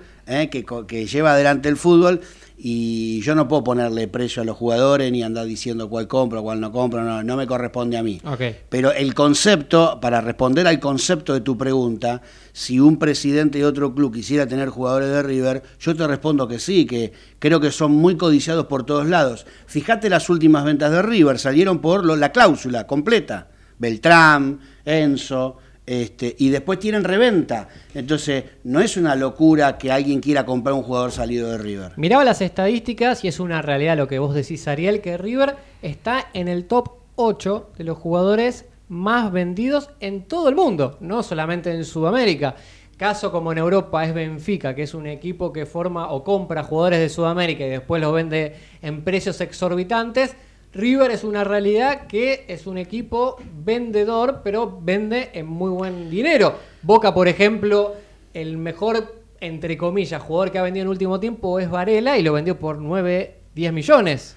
[0.86, 2.20] que lleva adelante el fútbol
[2.66, 6.62] y yo no puedo ponerle precio a los jugadores ni andar diciendo cuál compro, cuál
[6.62, 8.22] no compro, no, no me corresponde a mí.
[8.70, 12.22] Pero el concepto, para responder al concepto de tu pregunta,
[12.54, 16.58] si un presidente de otro club quisiera tener jugadores de River, yo te respondo que
[16.58, 19.46] sí, que creo que son muy codiciados por todos lados.
[19.68, 23.50] Fíjate las últimas ventas de River, salieron por lo- la cláusula completa.
[23.78, 27.68] Beltrán, Enzo, Este, y después tienen reventa.
[27.94, 31.92] Entonces, no es una locura que alguien quiera comprar un jugador salido de River.
[31.98, 36.30] Miraba las estadísticas y es una realidad lo que vos decís, Ariel, que River está
[36.34, 41.72] en el top 8 de los jugadores más vendidos en todo el mundo, no solamente
[41.72, 42.56] en Sudamérica.
[42.98, 47.00] Caso como en Europa es Benfica, que es un equipo que forma o compra jugadores
[47.00, 50.36] de Sudamérica y después los vende en precios exorbitantes.
[50.74, 56.58] River es una realidad que es un equipo vendedor, pero vende en muy buen dinero.
[56.82, 57.96] Boca, por ejemplo,
[58.34, 62.34] el mejor, entre comillas, jugador que ha vendido en último tiempo es Varela y lo
[62.34, 64.36] vendió por 9, 10 millones.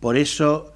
[0.00, 0.72] Por eso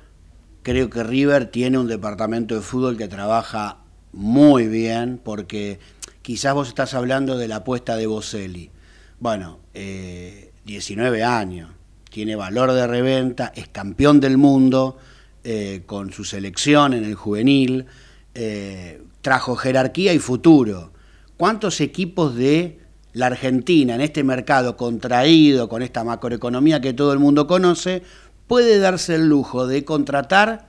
[0.62, 3.78] creo que River tiene un departamento de fútbol que trabaja
[4.12, 5.80] muy bien, porque
[6.22, 8.70] quizás vos estás hablando de la apuesta de Boselli.
[9.18, 11.70] Bueno, 19 eh, años,
[12.10, 14.98] tiene valor de reventa, es campeón del mundo
[15.42, 17.86] eh, con su selección en el juvenil,
[18.34, 20.92] eh, trajo jerarquía y futuro.
[21.36, 22.80] ¿Cuántos equipos de
[23.14, 28.02] la Argentina en este mercado contraído con esta macroeconomía que todo el mundo conoce
[28.46, 30.68] puede darse el lujo de contratar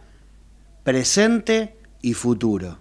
[0.84, 2.78] presente y futuro?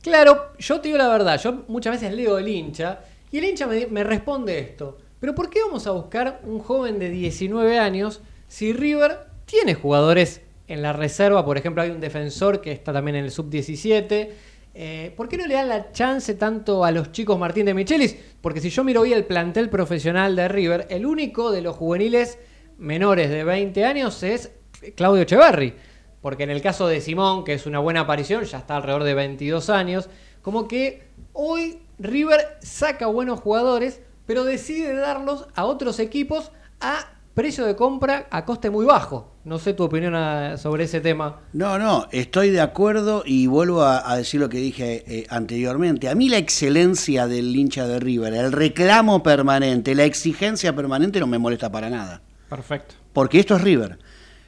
[0.00, 3.00] Claro, yo te digo la verdad, yo muchas veces leo el hincha
[3.32, 4.98] y el hincha me, responde esto.
[5.24, 10.42] Pero ¿por qué vamos a buscar un joven de 19 años si River tiene jugadores
[10.68, 11.46] en la reserva?
[11.46, 14.28] Por ejemplo, hay un defensor que está también en el sub-17.
[14.74, 18.14] Eh, ¿Por qué no le dan la chance tanto a los chicos Martín de Michelis?
[18.42, 22.38] Porque si yo miro hoy el plantel profesional de River, el único de los juveniles
[22.76, 24.52] menores de 20 años es
[24.94, 25.72] Claudio Echeverri
[26.20, 29.12] porque en el caso de Simón, que es una buena aparición, ya está alrededor de
[29.12, 30.08] 22 años,
[30.40, 31.02] como que
[31.34, 38.28] hoy River saca buenos jugadores, pero decide darlos a otros equipos a precio de compra
[38.30, 39.32] a coste muy bajo.
[39.44, 40.14] No sé tu opinión
[40.56, 41.40] sobre ese tema.
[41.52, 46.08] No, no, estoy de acuerdo y vuelvo a, decir lo que dije eh, anteriormente.
[46.08, 51.26] A mí la excelencia del hincha de River, el reclamo permanente, la exigencia permanente no
[51.26, 52.22] me molesta para nada.
[52.48, 52.94] Perfecto.
[53.12, 53.98] Porque esto es River.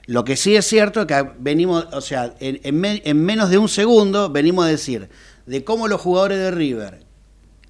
[0.06, 2.80] Lo que sí es cierto es que venimos, o sea, en,
[3.20, 5.08] menos de un segundo venimos a decir
[5.46, 7.05] de cómo los jugadores de River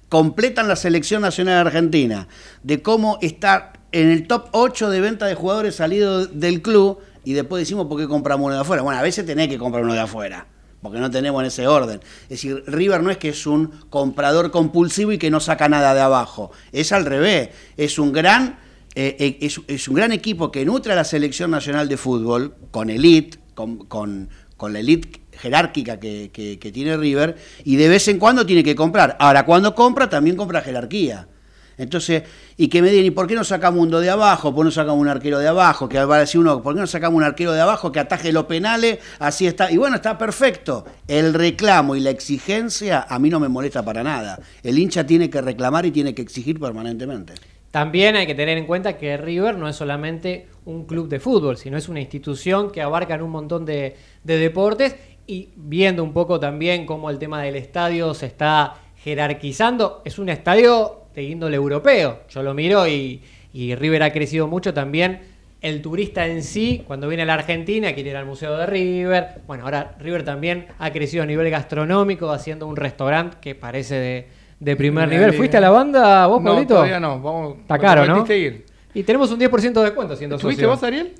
[0.09, 2.27] completan la selección nacional Argentina,
[2.63, 7.33] de cómo está en el top 8 de venta de jugadores salidos del club y
[7.33, 8.81] después decimos por qué compramos uno de afuera.
[8.83, 10.47] Bueno, a veces tenés que comprar uno de afuera,
[10.81, 11.99] porque no tenemos en ese orden.
[12.23, 15.93] Es decir, River no es que es un comprador compulsivo y que no saca nada
[15.93, 18.67] de abajo, es al revés, es un gran
[18.99, 22.89] eh, eh, es, un gran equipo que nutre a la selección nacional de fútbol con
[22.89, 24.29] elite, con,
[24.73, 29.15] la elite jerárquica que, tiene River, y de vez en cuando tiene que comprar.
[29.19, 31.27] Ahora, cuando compra, también compra jerarquía.
[31.77, 32.23] Entonces,
[32.57, 34.53] y que me digan, ¿y por qué no sacamos uno de abajo?
[34.53, 35.87] ¿Por qué no sacamos un arquero de abajo?
[35.87, 38.31] Que va a decir uno, ¿por qué no sacamos un arquero de abajo que ataje
[38.31, 38.97] los penales?
[39.19, 39.71] Así está.
[39.71, 40.85] Y bueno, está perfecto.
[41.07, 44.39] El reclamo y la exigencia a mí no me molesta para nada.
[44.63, 47.35] El hincha tiene que reclamar y tiene que exigir permanentemente.
[47.77, 51.57] También hay que tener en cuenta que River no es solamente un club de fútbol,
[51.57, 54.95] sino es una institución que abarca un montón de, deportes
[55.27, 60.29] y viendo un poco también cómo el tema del estadio se está jerarquizando, es un
[60.29, 62.21] estadio de índole europeo.
[62.29, 63.21] Yo lo miro y,
[63.53, 65.21] y River ha crecido mucho también.
[65.61, 69.41] El turista en sí, cuando viene a la Argentina, quiere ir al Museo de River.
[69.45, 74.27] Bueno, ahora River también ha crecido a nivel gastronómico, haciendo un restaurante que parece de,
[74.59, 75.33] de primer nivel.
[75.33, 77.57] ¿Fuiste a la banda vos, no, Todavía no, vamos.
[77.59, 78.25] Está caro, ¿no?
[78.93, 81.13] Y tenemos un 10% de descuento siendo ¿Estuviste vos, Ariel?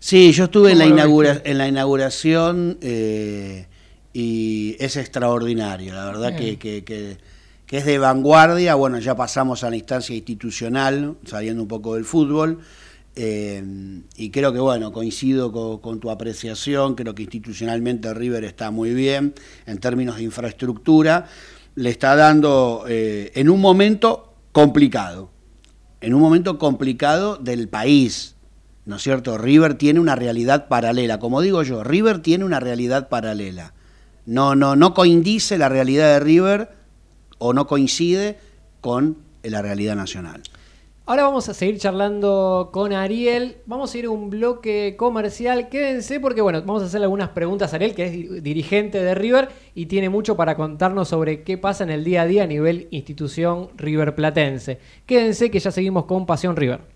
[0.00, 3.66] Sí, yo estuve en la, inaugura en la inauguración eh,
[4.12, 7.16] y es extraordinario, la verdad que, que,
[7.70, 8.74] es de vanguardia.
[8.74, 12.58] Bueno, ya pasamos a la instancia institucional, saliendo un poco del fútbol.
[13.18, 13.62] Eh,
[14.16, 18.92] y creo que, bueno, coincido con, con, tu apreciación, creo que institucionalmente River está muy
[18.92, 19.32] bien
[19.64, 21.26] en términos de infraestructura
[21.76, 25.30] le está dando eh, en un momento complicado,
[26.00, 28.34] en un momento complicado del país,
[28.86, 29.36] ¿no es cierto?
[29.38, 33.74] River tiene una realidad paralela, como digo yo, River tiene una realidad paralela.
[34.24, 36.70] No, no, no coincide la realidad de River
[37.38, 38.38] o no coincide
[38.80, 40.42] con la realidad nacional.
[41.08, 43.58] Ahora vamos a seguir charlando con Ariel.
[43.64, 45.68] Vamos a ir a un bloque comercial.
[45.68, 49.50] Quédense porque, bueno, vamos a hacerle algunas preguntas a Ariel, que es dirigente de River
[49.72, 52.88] y tiene mucho para contarnos sobre qué pasa en el día a día a nivel
[52.90, 54.80] institución River Platense.
[55.06, 56.95] Quédense que ya seguimos con Pasión River.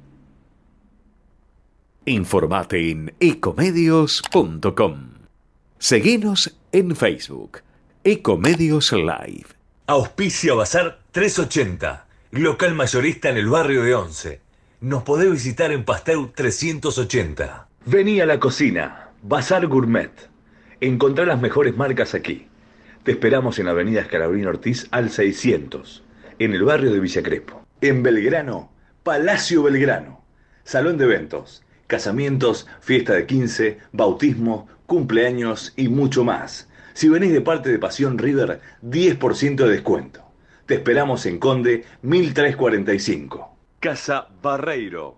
[2.05, 5.09] Informate en ecomedios.com.
[5.77, 7.59] Seguinos en Facebook,
[8.03, 9.45] Ecomedios Live.
[9.85, 14.41] Auspicia Bazar 380, local mayorista en el barrio de Once.
[14.79, 17.67] Nos podés visitar en Pasteur 380.
[17.85, 20.09] Vení a la cocina, Bazar Gourmet.
[20.79, 22.47] Encontrá las mejores marcas aquí.
[23.03, 26.01] Te esperamos en Avenida Escalabrín Ortiz al 600,
[26.39, 27.63] en el barrio de Villa Crespo.
[27.79, 28.71] En Belgrano,
[29.03, 30.23] Palacio Belgrano.
[30.63, 36.69] Salón de eventos, casamientos, fiesta de 15, bautismo, cumpleaños y mucho más.
[36.93, 40.23] Si venís de parte de Pasión River, 10% de descuento.
[40.67, 43.57] Te esperamos en Conde 1345.
[43.81, 45.17] Casa Barreiro.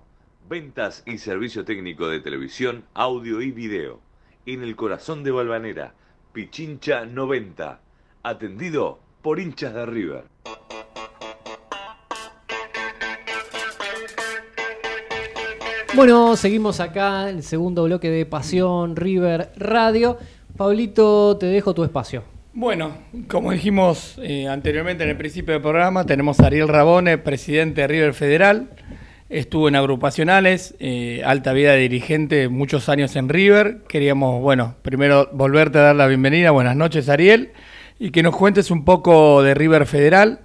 [0.50, 4.02] Ventas y servicio técnico de televisión, audio y video.
[4.48, 5.94] En el corazón de Balvanera.
[6.34, 7.82] Pichincha 90.
[8.24, 10.33] Atendido por hinchas de River.
[15.95, 20.17] Bueno, seguimos acá en el segundo bloque de Pasión River Radio.
[20.58, 22.23] Pablito, te dejo tu espacio.
[22.51, 27.82] Bueno, como dijimos eh, anteriormente en el principio del programa, tenemos a Ariel Rabone, presidente
[27.82, 28.71] de River Federal.
[29.29, 33.84] Estuvo en agrupacionales, eh, alta vida dirigente, muchos años en River.
[33.88, 36.49] Queríamos, bueno, primero volverte a dar la bienvenida.
[36.49, 37.51] Buenas noches, Ariel.
[37.99, 40.42] Y que nos cuentes un poco de River Federal,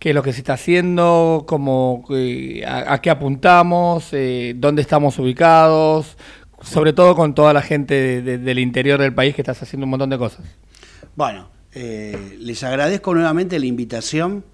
[0.00, 5.16] qué es lo que se está haciendo, cómo, eh, a, qué apuntamos, eh, dónde estamos
[5.20, 6.16] ubicados,
[6.62, 9.84] sobre todo con toda la gente de- de- del interior del país que estás haciendo
[9.84, 10.44] un montón de cosas.
[11.14, 14.44] Bueno, eh, les agradezco nuevamente la invitación.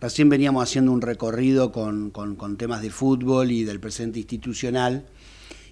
[0.00, 5.04] Recién veníamos haciendo un recorrido con temas de fútbol y del presente institucional.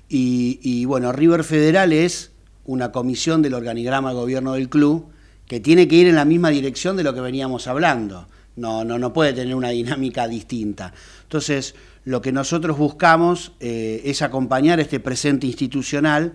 [0.08, 2.32] Y, y, bueno, River Federal es
[2.64, 5.06] una comisión del organigrama de gobierno del club
[5.46, 8.26] que tiene que ir en la misma dirección de lo que veníamos hablando.
[8.56, 10.94] No, no, no puede tener una dinámica distinta.
[11.22, 16.34] Entonces, lo que nosotros buscamos eh, es acompañar este presente institucional,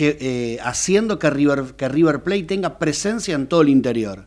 [0.00, 4.26] eh, haciendo que River, que River Plate tenga presencia en todo el interior.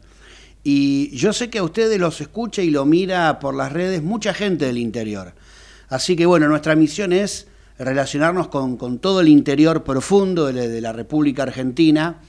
[0.63, 4.33] Y yo sé que a ustedes los escucha y lo mira por las redes mucha
[4.33, 5.33] gente del interior.
[5.89, 7.47] Así que bueno, nuestra misión es
[7.79, 12.19] relacionarnos con, con todo el interior profundo de la República Argentina,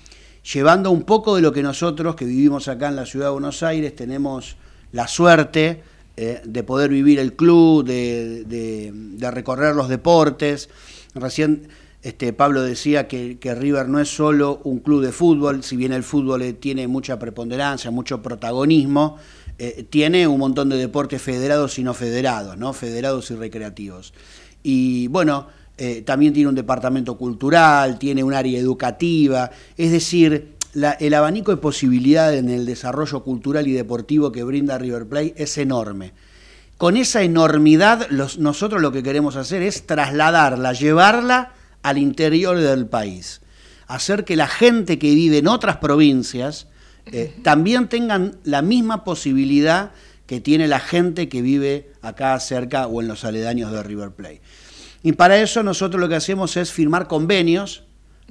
[0.43, 3.63] llevando un poco de lo que nosotros que vivimos acá en la ciudad de Buenos
[3.63, 4.57] Aires tenemos
[4.93, 5.83] la suerte
[6.17, 10.69] eh, de poder vivir el club, de, de- recorrer los deportes.
[11.15, 11.69] Recién
[12.03, 15.93] este, Pablo decía que, que River no es solo un club de fútbol, si bien
[15.93, 19.17] el fútbol eh, tiene mucha preponderancia, mucho protagonismo,
[19.59, 22.73] eh, tiene un montón de deportes federados y no federados, ¿no?
[22.73, 24.15] federados y recreativos.
[24.63, 30.93] Y bueno, eh, también tiene un departamento cultural, tiene un área educativa, es decir, la-
[30.93, 35.57] el abanico de posibilidades en el desarrollo cultural y deportivo que brinda River Plate es
[35.59, 36.13] enorme.
[36.77, 42.87] Con esa enormidad, los- nosotros lo que queremos hacer es trasladarla, llevarla al interior del
[42.87, 43.41] país,
[43.87, 46.67] hacer que la gente que vive en otras provincias
[47.11, 49.93] eh, también tengan la misma posibilidad
[50.27, 54.43] que tiene la gente que vive acá cerca o en los aledaños de River Plate.
[55.03, 57.85] Y para eso nosotros lo que hacemos es firmar convenios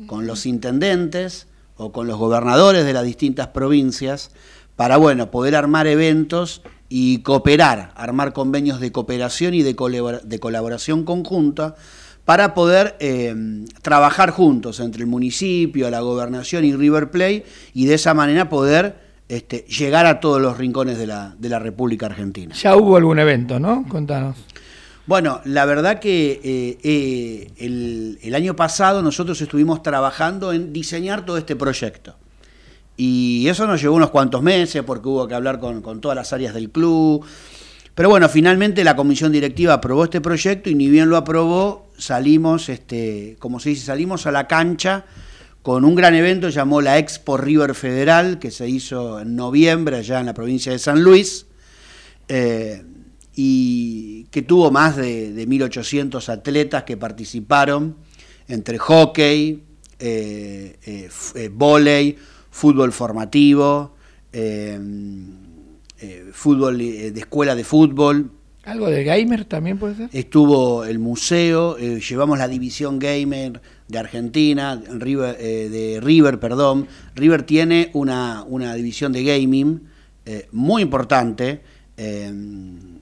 [0.05, 4.31] con los intendentes o con los gobernadores de las distintas provincias
[4.75, 10.39] para, bueno, poder armar eventos y cooperar, armar convenios de cooperación y de, colabora- de
[10.39, 11.75] colaboración conjunta
[12.25, 13.33] para poder eh,
[13.81, 18.99] trabajar juntos entre el municipio, la gobernación y River Plate y de esa manera poder
[19.29, 22.53] este, llegar a todos los rincones de la, de la República Argentina.
[22.53, 23.85] Ya hubo algún evento, ¿no?
[23.87, 24.35] Contanos.
[25.07, 31.37] Bueno, la verdad que eh, eh, el, año pasado nosotros estuvimos trabajando en diseñar todo
[31.37, 32.15] este proyecto.
[32.97, 36.33] Y eso nos llevó unos cuantos meses porque hubo que hablar con, con todas las
[36.33, 37.25] áreas del club.
[37.95, 42.67] Pero bueno, finalmente la comisión directiva aprobó este proyecto y ni bien lo aprobó, salimos,
[42.67, 45.05] este, como se dice, salimos a la cancha
[45.67, 50.21] con un gran evento llamó la Expo River Federal, que se hizo en noviembre allá
[50.21, 51.45] en la provincia de San Luis.
[52.29, 52.83] Eh,
[53.39, 57.95] y que tuvo más de, de 1.800 atletas que participaron
[58.47, 59.63] entre hockey,
[59.99, 62.17] eh, eh, eh, vóley,
[62.49, 63.95] fútbol formativo,
[64.33, 64.79] eh,
[66.31, 68.31] fútbol de escuela de fútbol.
[68.63, 70.09] ¿Algo de gamer también puede ser?
[70.13, 76.87] Estuvo el museo, llevamos la división gamer de Argentina, River, de River, perdón.
[77.15, 79.83] River tiene una, una división de gaming
[80.51, 81.61] muy importante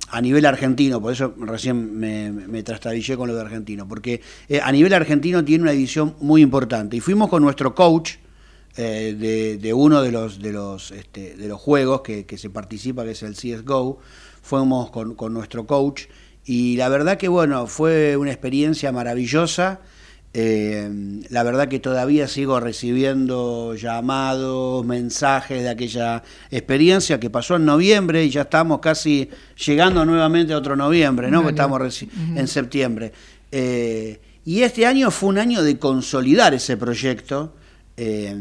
[0.09, 4.59] a nivel argentino, por eso recién me, me trastabillé con lo de argentino, porque eh,
[4.63, 6.97] a nivel argentino tiene una división muy importante.
[6.97, 8.15] Y fuimos con nuestro coach
[8.77, 12.49] eh, de, de uno de los, de los, este, de los juegos que, que se
[12.49, 13.99] participa, que es el CSGO,
[14.41, 16.03] fuimos con, con nuestro coach
[16.45, 19.81] y la verdad que bueno, fue una experiencia maravillosa.
[20.37, 27.63] Eh, la verdad que todavía sigo recibiendo llamados, mensajes de aquella experiencia que pasó en
[27.63, 29.29] noviembre y ya estamos casi
[29.65, 31.39] llegando nuevamente a otro noviembre, ¿no?
[31.39, 31.49] Año.
[31.49, 32.03] estamos
[32.35, 33.13] en septiembre.
[33.49, 37.53] Eh, y este año fue un año de consolidar ese proyecto.
[37.97, 38.35] Eh,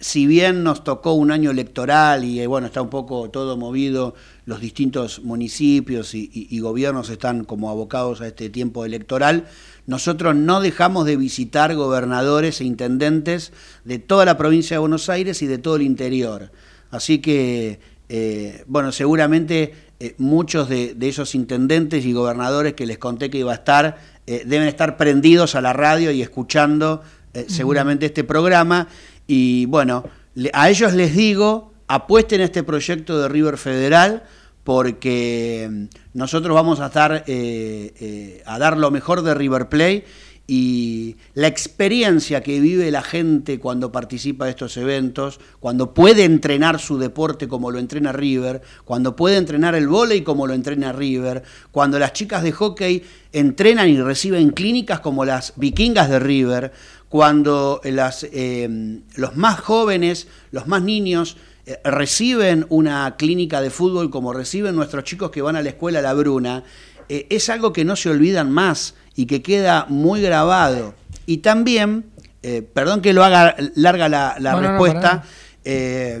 [0.00, 4.16] si bien nos tocó un año electoral y eh, bueno, está un poco todo movido,
[4.46, 9.44] los distintos municipios y, y- y gobiernos están como abocados a este tiempo electoral,
[9.86, 13.52] nosotros no dejamos de visitar gobernadores e intendentes
[13.84, 16.50] de toda la provincia de Buenos Aires y de todo el interior.
[16.90, 17.78] Así que,
[18.08, 23.38] eh, bueno, seguramente eh, muchos de, de esos intendentes y gobernadores que les conté que
[23.38, 27.02] iba a estar, eh, deben estar prendidos a la radio y escuchando
[27.48, 28.88] seguramente este programa.
[29.26, 34.22] Y bueno, le- a ellos les digo, apuesten a este proyecto de River Federal
[34.64, 40.02] porque nosotros vamos a estar eh, eh, a dar lo mejor de River Play
[40.46, 46.80] y la experiencia que vive la gente cuando participa de estos eventos, cuando puede entrenar
[46.80, 51.42] su deporte como lo entrena River, cuando puede entrenar el vóley como lo entrena River,
[51.70, 53.02] cuando las chicas de hockey
[53.32, 56.72] entrenan y reciben clínicas como las vikingas de River,
[57.10, 61.36] cuando eh, los más jóvenes, los más niños,
[61.84, 66.14] reciben una clínica de fútbol como reciben nuestros chicos que van a la escuela La
[66.14, 66.62] Bruna,
[67.08, 70.94] eh, es algo que no se olvidan más y que queda muy grabado.
[71.24, 72.06] Y también,
[72.42, 75.24] eh, perdón que lo haga larga la, la No, no, no, respuesta,
[75.64, 76.20] eh,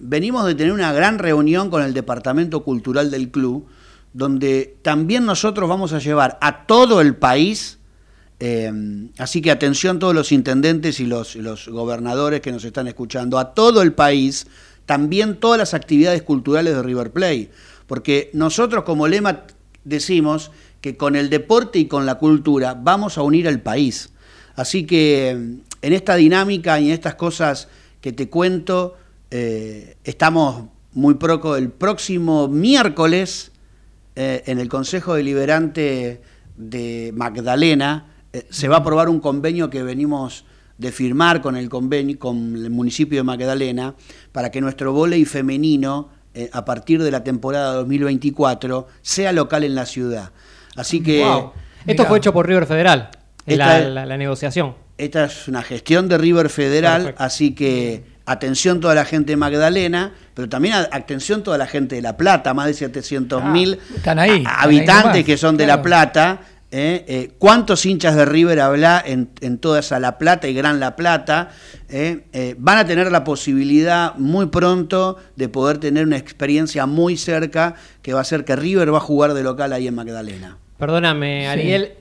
[0.00, 3.66] venimos de tener una gran reunión con el Departamento Cultural del Club,
[4.12, 7.78] donde también nosotros vamos a llevar a todo el país,
[8.40, 8.72] eh,
[9.18, 13.38] así que atención todos los intendentes y los, y los gobernadores que nos están escuchando,
[13.38, 14.46] a todo el país,
[14.90, 17.52] también todas las actividades culturales de River Plate,
[17.86, 19.44] porque nosotros como lema
[19.84, 24.10] decimos que con el deporte y con la cultura vamos a unir al país.
[24.56, 27.68] Así que mm, en esta dinámica y en estas cosas
[28.00, 28.96] que te cuento,
[29.30, 33.52] eh, estamos muy proco el próximo miércoles
[34.16, 36.20] eh, en el Consejo Deliberante
[36.56, 40.44] de Magdalena eh, se va a aprobar un convenio que venimos
[40.80, 43.94] de firmar con el convenio con el municipio de Magdalena
[44.32, 49.74] para que nuestro vóley femenino eh, a partir de la temporada 2024 sea local en
[49.74, 50.30] la ciudad.
[50.76, 51.52] Así que Wow.
[51.86, 53.10] Esto fue hecho por River Federal,
[53.46, 54.74] Esta la, la- la negociación.
[54.98, 57.22] esta es una gestión de River Federal, Perfecto.
[57.24, 61.96] así que atención toda la gente de Magdalena, pero también a- atención toda la gente
[61.96, 65.36] de La Plata, más de 700 mil Ah, están ahí, están ahí habitantes nomás, que
[65.36, 65.78] son de claro.
[65.78, 66.40] La Plata.
[66.70, 67.04] ¿Eh?
[67.08, 70.96] Eh, ¿Cuántos hinchas de River habla en, en toda esa La Plata y Gran La
[70.96, 71.50] Plata?
[71.88, 72.54] ¿eh?
[72.58, 78.12] Van a tener la posibilidad muy pronto de poder tener una experiencia muy cerca que
[78.12, 80.58] va a ser que River va a jugar de local ahí en Magdalena.
[80.78, 81.46] Perdóname, Sí.
[81.46, 81.92] Ariel.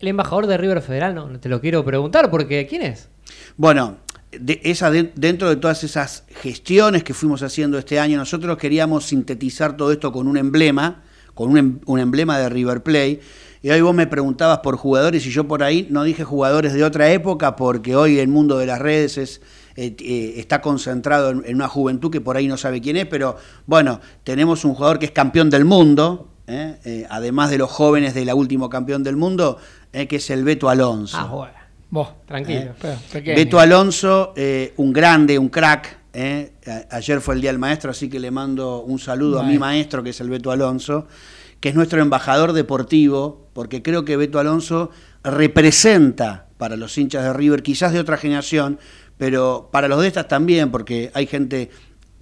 [0.00, 3.08] El embajador de River Federal, no, te lo quiero preguntar porque ¿quién es?
[3.56, 3.98] Bueno,
[4.32, 9.04] de- esa de- dentro de todas esas gestiones que fuimos haciendo este año, nosotros queríamos
[9.06, 11.02] sintetizar todo esto con un emblema,
[11.34, 13.20] con un, em- un emblema de River Plate.
[13.62, 16.82] Y hoy vos me preguntabas por jugadores y yo por ahí no dije jugadores de
[16.82, 19.40] otra época porque hoy el mundo de las redes es,
[19.76, 23.06] eh, eh, está concentrado en, en una juventud que por ahí no sabe quién es,
[23.06, 23.36] pero
[23.66, 27.06] bueno, tenemos un jugador que es campeón del mundo, ¿eh?
[27.08, 29.58] Además de los jóvenes de la último campeón del mundo,
[29.92, 31.16] que es el Beto Alonso.
[31.20, 31.54] Ah, bueno.
[31.90, 32.72] Vos, Tranquilo.
[32.80, 32.96] Pero.
[33.36, 34.34] Beto Alonso,
[34.76, 35.98] un grande, un crack.
[36.14, 36.52] eh.
[36.90, 40.02] Ayer fue el Día del Maestro, así que le mando un saludo a mi maestro,
[40.02, 41.06] que es el Beto Alonso,
[41.60, 44.90] que es nuestro embajador deportivo, porque creo que Beto Alonso
[45.22, 48.78] representa para los hinchas de River, quizás de otra generación,
[49.18, 51.70] pero para los de estas también, porque hay gente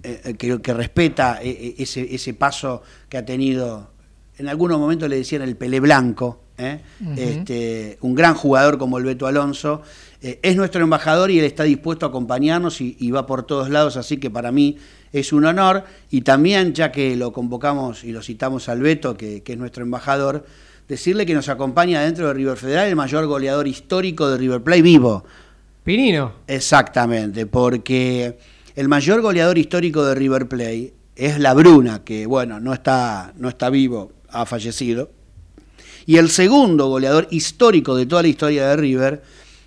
[0.03, 3.91] eh, que, que respeta eh, eh, ese, ese paso que ha tenido.
[4.37, 6.81] En algunos momentos le decían el Pelé Blanco, ¿eh?
[7.17, 9.81] Este, un gran jugador como el Beto Alonso.
[10.21, 13.69] Eh, es nuestro embajador y él está dispuesto a acompañarnos y, y va por todos
[13.69, 14.77] lados, así que para mí
[15.11, 15.83] es un honor.
[16.09, 19.83] Y también, ya que lo convocamos y lo citamos al Beto, que, que es nuestro
[19.83, 20.45] embajador,
[20.91, 24.81] decirle que nos acompaña dentro de River Federal el mayor goleador histórico de River Plate
[24.81, 25.23] vivo.
[25.85, 26.33] Pinino.
[26.47, 28.37] Exactamente, porque
[28.75, 33.47] el mayor goleador histórico de River Plate es la Bruna, que bueno, no está, no
[33.47, 35.11] está vivo, ha fallecido,
[36.05, 39.23] y el segundo goleador histórico de toda la historia de River,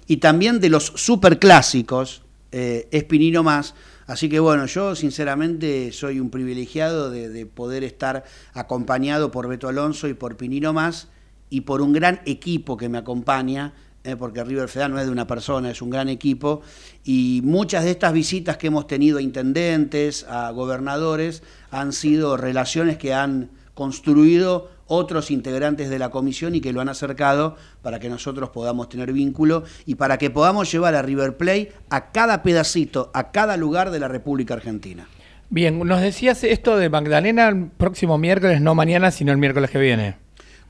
[0.07, 2.21] y también de los superclásicos,
[2.53, 3.75] eh, es Pinino Más.
[4.07, 9.69] Así que bueno, yo sinceramente soy un privilegiado de, de poder estar acompañado por Beto
[9.69, 11.09] Alonso y por Pinino Más
[11.51, 13.75] y por un gran equipo que me acompaña,
[14.05, 16.63] eh, porque River Federal no es de una persona, es un gran equipo,
[17.05, 22.99] y muchas de estas visitas que hemos tenido a intendentes, a gobernadores, han sido relaciones
[22.99, 28.09] que han construido otros integrantes de la comisión y que lo han acercado para que
[28.09, 33.11] nosotros podamos tener vínculo y para que podamos llevar a River Play a cada pedacito,
[33.15, 35.07] a cada lugar de la República Argentina.
[35.51, 39.79] Bien, nos decías esto de Magdalena el próximo miércoles, no mañana, sino el miércoles que
[39.79, 40.24] viene.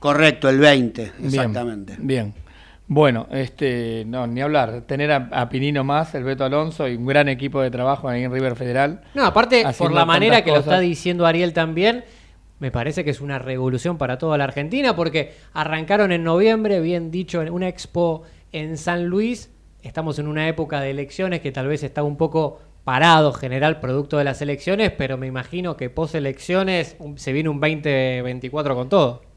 [0.05, 1.97] Correcto, el 20, Bien, exactamente.
[1.99, 2.35] Bien.
[2.87, 4.83] Bueno, este, no, ni hablar.
[4.83, 8.23] Tener a, a Pinino más, el Beto Alonso y un gran equipo de trabajo ahí
[8.23, 9.01] en River Federal.
[9.15, 12.05] No, aparte, por la manera que lo está diciendo Ariel también,
[12.59, 17.11] me parece que es una revolución para toda la Argentina, porque arrancaron en noviembre, bien
[17.11, 19.53] dicho, en una expo en San Luis.
[19.81, 24.19] Estamos en una época de elecciones que tal vez está un poco parado general producto
[24.19, 29.34] de las elecciones, pero me imagino que post elecciones se viene un 2024 con todo.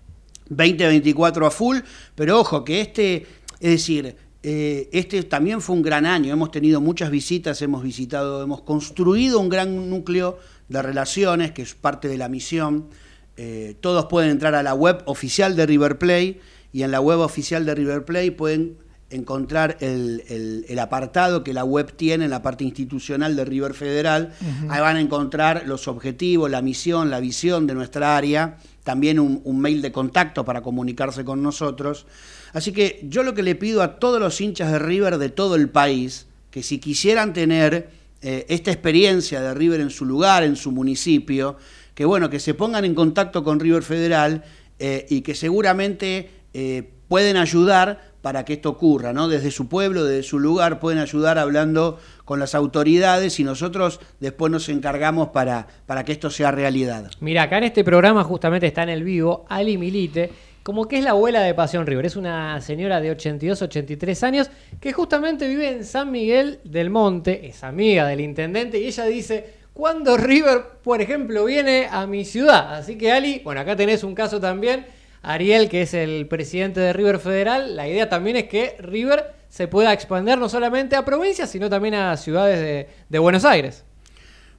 [0.49, 1.77] 2024 a full,
[2.15, 3.25] pero ojo que este,
[3.59, 8.43] es decir, eh, este también fue un gran año, hemos tenido muchas visitas, hemos visitado,
[8.43, 10.37] hemos construido un gran núcleo
[10.69, 12.89] de relaciones, que es parte de la misión.
[13.35, 16.39] Eh, todos pueden entrar a la web oficial de River Play
[16.71, 18.77] y en la web oficial de River Play pueden
[19.09, 23.73] encontrar el, el- el apartado que la web tiene en la parte institucional de River
[23.73, 24.33] Federal.
[24.69, 29.41] Ahí van a encontrar los objetivos, la misión, la visión de nuestra área, también un,
[29.43, 32.05] un mail de contacto para comunicarse con nosotros.
[32.53, 35.55] Así que yo lo que le pido a todos los hinchas de River de todo
[35.55, 37.89] el país, que si quisieran tener
[38.21, 41.57] eh, esta experiencia de River en su lugar, en su municipio,
[41.93, 44.43] que bueno, que se pongan en contacto con River Federal
[44.79, 49.29] eh, y que seguramente eh, pueden ayudar para que esto ocurra, ¿no?
[49.29, 54.51] Desde su pueblo, desde su lugar, pueden ayudar hablando con las autoridades y nosotros después
[54.51, 57.09] nos encargamos para, para que esto sea realidad.
[57.21, 60.29] Mira, acá en este programa justamente está en el vivo Ali Milite,
[60.61, 62.05] como que es la abuela de Pasión River.
[62.05, 64.49] Es una señora de 82, 83 años
[64.81, 69.53] que justamente vive en San Miguel del Monte, es amiga del intendente y ella dice,
[69.71, 72.75] ¿cuándo River, por ejemplo, viene a mi ciudad?
[72.75, 74.96] Así que Ali, bueno, acá tenés un caso también.
[75.21, 79.67] Ariel, que es el presidente de River Federal, la idea también es que River se
[79.67, 83.83] pueda expandir no solamente a provincias, sino también a ciudades de, de Buenos Aires.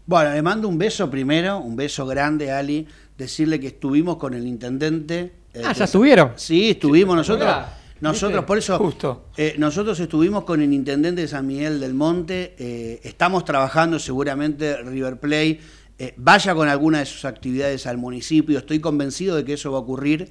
[0.06, 2.86] Bueno, le mando un beso primero, un beso grande, Ali,
[3.16, 5.32] decirle que estuvimos con el intendente.
[5.54, 6.32] eh, Ah, ya estuvieron.
[6.36, 7.54] Sí, estuvimos nosotros.
[8.00, 8.46] Nosotros, ¿viste?
[8.46, 9.24] por eso, Justo.
[9.36, 12.54] eh, nosotros estuvimos con el intendente de San Miguel del Monte.
[12.58, 15.60] eh, estamos trabajando seguramente River Play.
[15.98, 18.56] eh, vaya con alguna de sus actividades al municipio.
[18.58, 20.30] Estoy convencido de que eso va a ocurrir.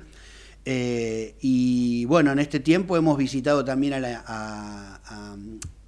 [0.69, 5.35] Eh, y bueno, en este tiempo hemos visitado también a la- a- a,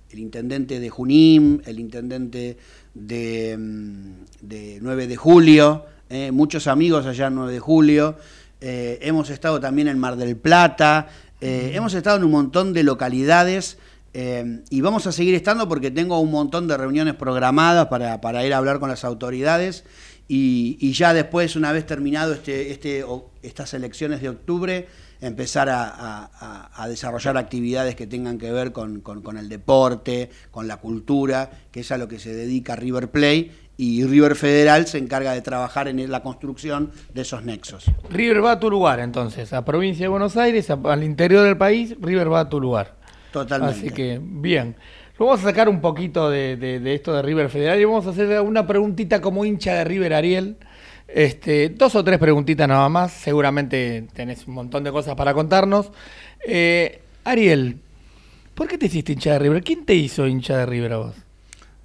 [0.10, 2.56] el intendente de Junín, el intendente
[2.94, 4.12] de, mm,
[4.48, 8.16] de 9 de julio, eh, muchos amigos allá en 9 de julio.
[8.62, 11.08] Eh, hemos estado también en Mar del Plata,
[11.42, 13.78] eh, hemos estado en un montón de localidades
[14.72, 18.54] y vamos a seguir estando porque tengo un montón de reuniones programadas para, para ir
[18.54, 19.84] a hablar con las autoridades
[20.30, 24.88] y, y ya después, una vez terminado este, este, o- estas elecciones de octubre,
[25.22, 29.50] empezar a, a- a- a desarrollar actividades que tengan que ver con, con- con el
[29.50, 34.36] deporte, con la cultura, que es a lo que se dedica River Play, y River
[34.36, 37.86] Federal se encarga de trabajar en la construcción de esos nexos.
[38.10, 41.58] River va a tu lugar, entonces, a provincia de Buenos Aires, a- al interior del
[41.58, 42.96] país, River va a tu lugar.
[43.32, 43.78] Totalmente.
[43.80, 44.76] Así que, bien.
[45.20, 48.40] Vamos a sacar un poquito de, de- esto de River Federal y vamos a hacer
[48.42, 50.58] una preguntita como hincha de River, Ariel.
[51.08, 53.12] Este, dos o tres preguntitas nada más.
[53.12, 55.92] Seguramente tenés un montón de cosas para contarnos.
[56.48, 57.78] Eh, Ariel,
[58.56, 59.64] ¿por qué te hiciste hincha de River?
[59.64, 61.16] ¿Quién te hizo hincha de River a vos?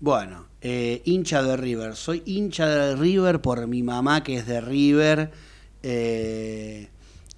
[0.01, 1.97] Bueno, eh, hincha de River.
[1.97, 5.30] Soy hincha de River por mi mamá que es de River.
[5.82, 6.89] eh,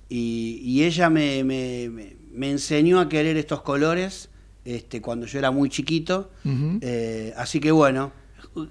[0.08, 4.28] y, ella me- me enseñó a querer estos colores
[4.66, 6.30] este, cuando yo era muy chiquito.
[6.82, 8.12] Eh, así que bueno,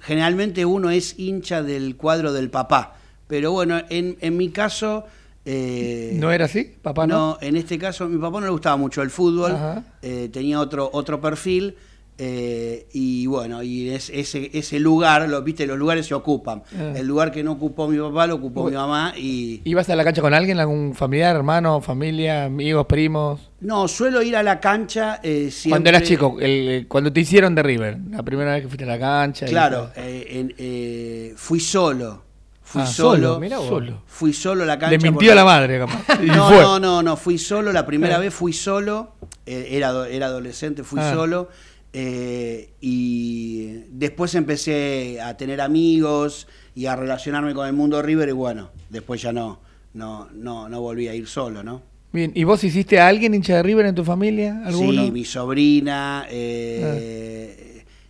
[0.02, 2.98] generalmente uno es hincha del cuadro del papá.
[3.28, 5.06] Pero bueno, en, en mi caso...
[5.46, 7.08] eh, ¿No era así, papá?
[7.08, 7.16] No.
[7.16, 9.56] no, en este caso, mi papá no le gustaba mucho el fútbol,
[10.02, 11.76] eh, tenía otro, otro perfil,
[12.18, 16.64] eh, y bueno, y es- ese, ese lugar, lo, viste, los lugares se ocupan.
[16.78, 16.94] Ah.
[16.96, 18.72] El lugar que no ocupó mi papá lo ocupó Uy.
[18.72, 23.52] mi mamá, y ¿Ibas a la cancha con alguien, algún familiar, hermano, familia, amigos, primos?
[23.60, 25.70] no, suelo ir a la cancha eh, siempre.
[25.72, 28.84] Cuando eras chico, el- el- cuando te hicieron de River, la primera vez que fuiste
[28.86, 29.46] a la cancha.
[29.46, 29.92] y Claro, todo.
[29.98, 32.24] eh, en- eh, fui solo.
[32.68, 33.40] Fui Ah, solo.
[33.40, 33.68] vos.
[33.68, 34.02] Solo.
[34.08, 34.98] Fui solo a la cancha.
[34.98, 36.02] Le mintió a la madre, capaz.
[36.24, 37.72] Y No, no, no, no, fui solo.
[37.72, 38.22] La primera Eh.
[38.22, 39.12] vez fui solo.
[39.48, 41.14] eh, era, era adolescente, fui Ah.
[41.14, 41.50] solo.
[41.98, 48.28] Eh, y después empecé a tener amigos y a relacionarme con el mundo River.
[48.28, 49.62] Y bueno, después ya no,
[49.94, 51.82] no, no, no volví a ir solo, ¿no?
[52.12, 54.62] Bien, ¿y vos hiciste a alguien hincha de River en tu familia?
[54.66, 55.06] ¿Alguno?
[55.06, 56.26] Sí, mi sobrina.
[56.30, 57.65] eh,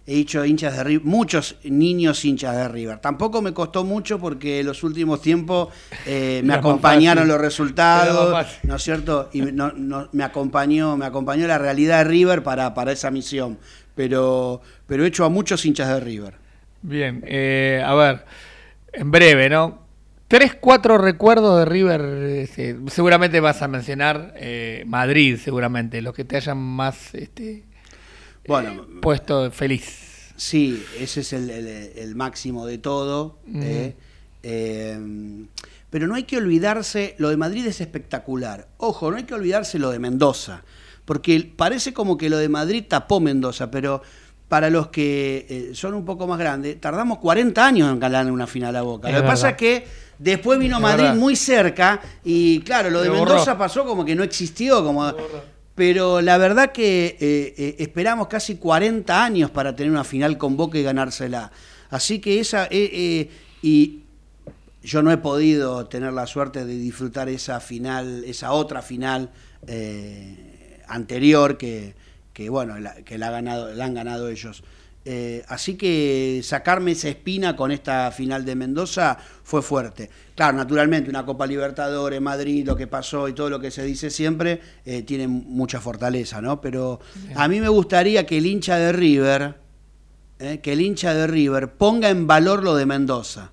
[0.08, 3.00] He hecho hinchas de River, muchos niños hinchas de River.
[3.00, 5.70] Tampoco me costó mucho porque en los últimos tiempos
[6.06, 8.48] eh, me Era acompañaron los resultados.
[8.64, 9.30] ¿no es cierto?
[9.34, 13.58] Y no- no- me acompañó, me acompañó la realidad de River para, para esa misión.
[13.96, 16.34] Pero, pero he hecho a muchos hinchas de River.
[16.84, 18.26] Bien, eh, a ver,
[18.94, 19.80] en breve, ¿no?
[20.28, 26.26] Tres, cuatro recuerdos de River, se- seguramente vas a mencionar eh, Madrid, seguramente, los que
[26.26, 27.64] te hayan más este,
[28.48, 30.32] Bueno, puesto feliz.
[30.38, 33.40] Sí, ese es el, el- el máximo de todo.
[33.54, 33.96] eh,
[34.44, 35.00] eh,
[35.90, 38.68] pero no hay que olvidarse, lo de Madrid es espectacular.
[38.78, 40.64] Ojo, no hay que olvidarse lo de Mendoza,
[41.06, 44.02] porque parece como que lo de Madrid tapó Mendoza, pero
[44.50, 48.46] para los que eh, son un poco más grandes, tardamos 40 años en ganar una
[48.46, 49.08] final a Boca.
[49.08, 49.88] Es lo que pasa es que
[50.20, 51.16] después vino Es Madrid verdad.
[51.20, 53.10] muy cerca y claro, lo de.
[53.10, 55.14] Mendoza pasó como que no existió, como...
[55.76, 60.56] Pero la verdad que eh, eh, esperamos casi 40 años para tener una final con
[60.56, 61.52] Boca y ganársela.
[61.90, 62.66] Así que esa...
[62.66, 63.30] eh, eh,
[63.62, 64.04] y
[64.84, 69.32] yo no he podido tener la suerte de disfrutar esa final, esa otra final
[70.88, 71.96] anterior que,
[72.32, 74.64] que, bueno, que la, ha ganado, la han ganado ellos.
[75.08, 80.10] Eh, así que sacarme esa espina con esta final de Mendoza fue fuerte.
[80.34, 84.10] Claro, naturalmente, una Copa Libertadores, Madrid, lo que pasó y todo lo que se dice
[84.10, 86.60] siempre, eh, tiene mucha fortaleza, ¿no?
[86.60, 87.00] Pero
[87.36, 89.56] a mí me gustaría que el hincha de River,
[90.40, 93.52] eh, que el hincha de River ponga en valor lo de Mendoza.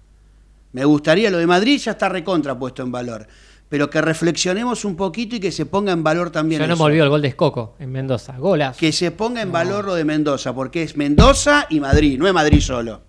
[0.73, 3.27] Me gustaría, lo de Madrid ya está recontra puesto en valor,
[3.73, 6.83] pero que reflexionemos un poquito y que se ponga en valor también Yo no eso.
[6.83, 8.37] me olvido el gol de Escoco en Mendoza.
[8.37, 8.77] Golas.
[8.77, 12.35] Que se ponga en valor lo de Mendoza, porque es Mendoza y Madrid, no es
[12.35, 13.01] Madrid solo.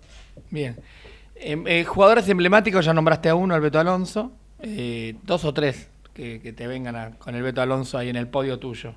[0.48, 0.74] Bien.
[1.36, 4.32] Em, eh, jugadores emblemáticos, ya nombraste a uno, el Beto Alonso.
[4.60, 8.16] Eh, dos o tres que, que te vengan a- con el Beto Alonso ahí en
[8.16, 8.94] el podio tuyo.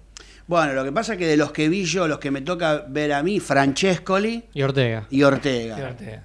[0.47, 2.85] Bueno, lo que pasa es que de los que vi yo, los que me toca
[2.87, 5.05] ver a mí, Francescoli Y Ortega.
[5.09, 5.75] y Ortega.
[5.75, 6.21] Fíjate,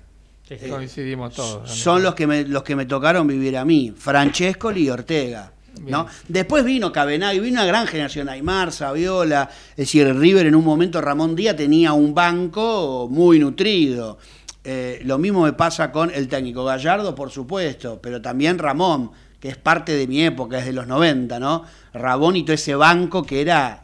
[0.59, 0.71] Sí, sí.
[0.71, 1.71] Coincidimos todos.
[1.71, 5.53] Son los que me, los que me tocaron vivir a mí, Francescoli y Ortega.
[5.87, 6.07] ¿no?
[6.29, 11.01] Después vino Cabenagui, vino una gran generación, Aymar, Saviola, es decir, River en un momento,
[11.01, 14.19] Ramón Díaz tenía un banco muy nutrido.
[14.65, 19.49] Eh, lo mismo me pasa con el técnico Gallardo, por supuesto, pero también Ramón, que
[19.49, 21.65] es parte de mi época, es de los 90, ¿no?
[21.95, 23.83] Ramón y todo ese banco que era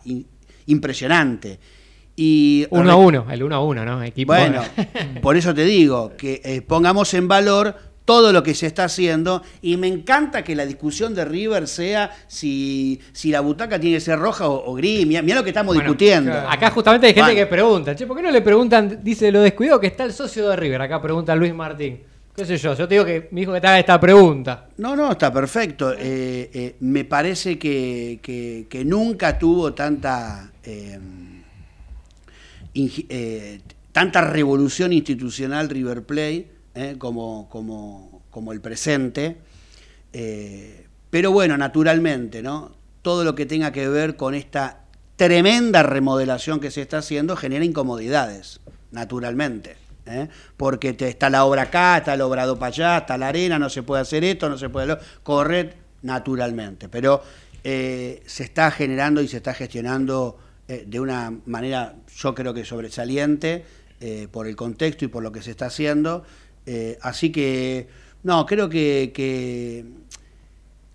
[0.66, 1.58] impresionante.
[2.20, 4.02] Y Uno a uno, el uno a uno, ¿no?
[4.02, 4.32] Equipo.
[4.32, 4.60] bueno,
[5.22, 9.42] por eso te digo que eh, pongamos en valor todo lo que se está haciendo
[9.62, 14.00] y me encanta que la discusión de River sea si, si la butaca tiene que
[14.00, 15.06] ser roja o, o gris.
[15.06, 16.32] Mira lo que estamos Bueno, discutiendo.
[16.32, 16.50] claro.
[16.50, 17.38] Acá justamente hay gente Bueno.
[17.38, 20.48] que pregunta, che, ¿por qué no le preguntan, dice lo descuidado que está el socio
[20.48, 20.82] de River?
[20.82, 22.00] Acá pregunta Luis Martín.
[22.34, 22.74] ¿Qué sé yo?
[22.74, 24.68] Yo te digo que mi hijo que te haga esta pregunta.
[24.78, 25.92] No, no, está perfecto.
[25.92, 30.50] Eh, eh, me parece que, que- que nunca tuvo tanta,
[32.74, 33.60] eh,
[33.92, 39.38] tanta revolución institucional River Plate eh, como, como, como el presente.
[40.12, 42.76] Eh, pero bueno, naturalmente, ¿no?
[43.02, 44.84] Todo lo que tenga que ver con esta
[45.16, 48.60] tremenda remodelación que se está haciendo genera incomodidades,
[48.92, 49.76] naturalmente.
[50.56, 53.68] Porque te- está la obra acá, está el obrado para allá, está la arena, no
[53.68, 56.88] se puede hacer esto, no se puede correr naturalmente.
[56.88, 57.22] Pero
[57.62, 60.38] se está generando y se está gestionando
[60.68, 63.64] eh, de una manera, yo creo que sobresaliente,
[64.00, 66.24] eh, por el contexto y por lo que se está haciendo.
[66.66, 67.88] Eh, así que,
[68.22, 69.86] no, creo que, que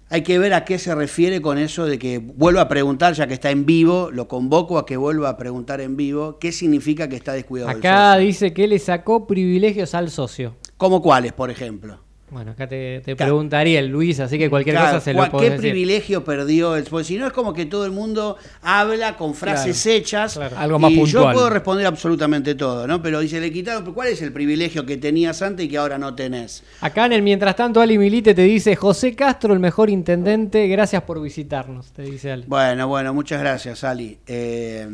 [0.09, 3.25] hay que ver a qué se refiere con eso de que vuelva a preguntar, ya
[3.25, 7.09] que está en vivo, lo convoco a que vuelva a preguntar en vivo qué significa
[7.09, 7.71] que está descuidado.
[7.71, 8.27] el Acá socio.
[8.27, 10.55] dice que le sacó privilegios al socio.
[10.77, 11.99] ¿Cómo cuáles, por ejemplo?
[12.33, 13.31] Bueno, acá te, te Claro.
[13.33, 15.71] preguntaría el Luis, así que cualquier Claro, cosa se lo ¿cuál- podés ¿Qué decir.
[15.71, 19.85] privilegio perdió el Porque si no es como que todo el mundo habla con frases
[19.85, 20.33] hechas.
[20.33, 20.57] Claro.
[20.57, 21.25] Algo más y puntual.
[21.27, 23.01] Yo puedo responder absolutamente todo, ¿no?
[23.01, 26.15] Pero dice, le quitaron, ¿cuál es el privilegio que tenías antes y que ahora no
[26.15, 26.63] tenés?
[26.81, 31.03] Acá en el mientras tanto, Ali Milite te dice, José Castro, el mejor intendente, gracias
[31.03, 32.45] por visitarnos, te dice Ali.
[32.47, 34.17] Bueno, bueno, muchas gracias, Ali.
[34.25, 34.87] Eh,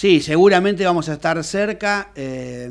[0.00, 2.10] sí, seguramente vamos a estar cerca.
[2.14, 2.70] Eh,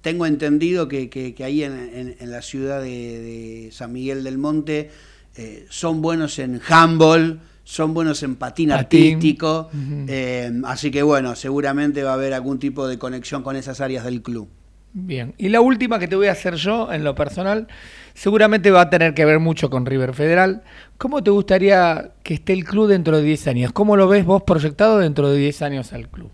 [0.00, 2.88] tengo entendido que, que- que ahí en, en- en la ciudad de,
[3.28, 4.90] de San Miguel del Monte
[5.36, 9.14] eh, son buenos en handball, son buenos en patín Patín.
[9.14, 9.68] artístico.
[10.08, 14.04] Eh, así que bueno, seguramente va a haber algún tipo de conexión con esas áreas
[14.04, 14.48] del club.
[14.96, 17.66] Bien, y la última que te voy a hacer yo en lo personal,
[18.14, 20.62] seguramente va a tener que ver mucho con River Federal.
[20.98, 23.72] ¿Cómo te gustaría que esté el club dentro de 10 años?
[23.72, 26.30] ¿Cómo lo ves vos proyectado dentro de 10 años al club?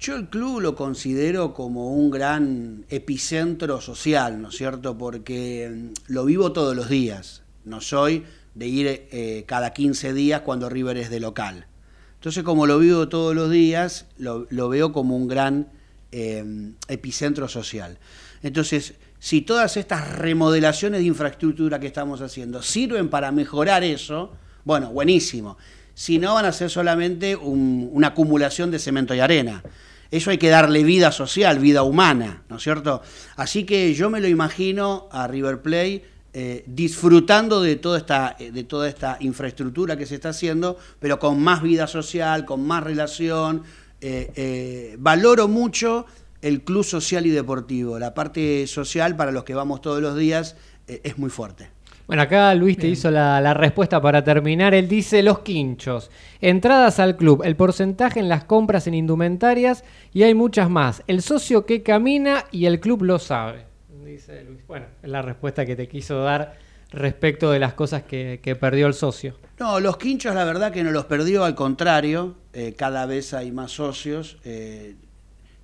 [0.00, 4.96] Yo el club lo considero como un gran epicentro social, ¿no es cierto?
[4.96, 7.42] Porque mm, lo vivo todos los días.
[7.64, 8.24] No soy
[8.54, 11.66] de ir eh, cada 15 días cuando River es de local.
[12.14, 15.68] Entonces, como lo vivo todos los días, lo, veo como un gran
[16.12, 16.44] eh,
[16.86, 17.98] epicentro social.
[18.42, 24.32] Entonces, si todas estas remodelaciones de infraestructura que estamos haciendo sirven para mejorar eso,
[24.64, 25.58] bueno, buenísimo.
[25.94, 29.62] Si no, van a ser solamente una acumulación de cemento y arena.
[30.10, 33.02] Eso hay que darle vida social, vida humana, ¿no es cierto?
[33.36, 36.04] Así que yo me lo imagino a River Plate
[36.34, 41.42] eh, disfrutando de toda, esta, de toda esta infraestructura que se está haciendo, pero con
[41.42, 43.64] más vida social, con más relación.
[44.00, 46.06] Eh, eh, valoro mucho
[46.40, 47.98] el club social y deportivo.
[47.98, 50.56] La parte social para los que vamos todos los días
[50.86, 51.68] es muy fuerte.
[52.08, 54.72] Bueno, acá Luis te hizo la, respuesta para terminar.
[54.72, 59.84] Él dice los quinchos, entradas al club, el porcentaje en las compras en indumentarias
[60.14, 61.02] y hay muchas más.
[61.06, 63.66] El socio que camina y el club lo sabe.
[64.06, 64.66] Dice Luis.
[64.66, 66.56] Bueno, es la respuesta que te quiso dar
[66.90, 69.34] respecto de las cosas que, perdió el socio.
[69.58, 73.52] No, los quinchos la verdad que no los perdió, al contrario, eh, cada vez hay
[73.52, 74.38] más socios.
[74.44, 74.96] Eh,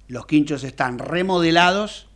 [0.08, 2.08] los quinchos están remodelados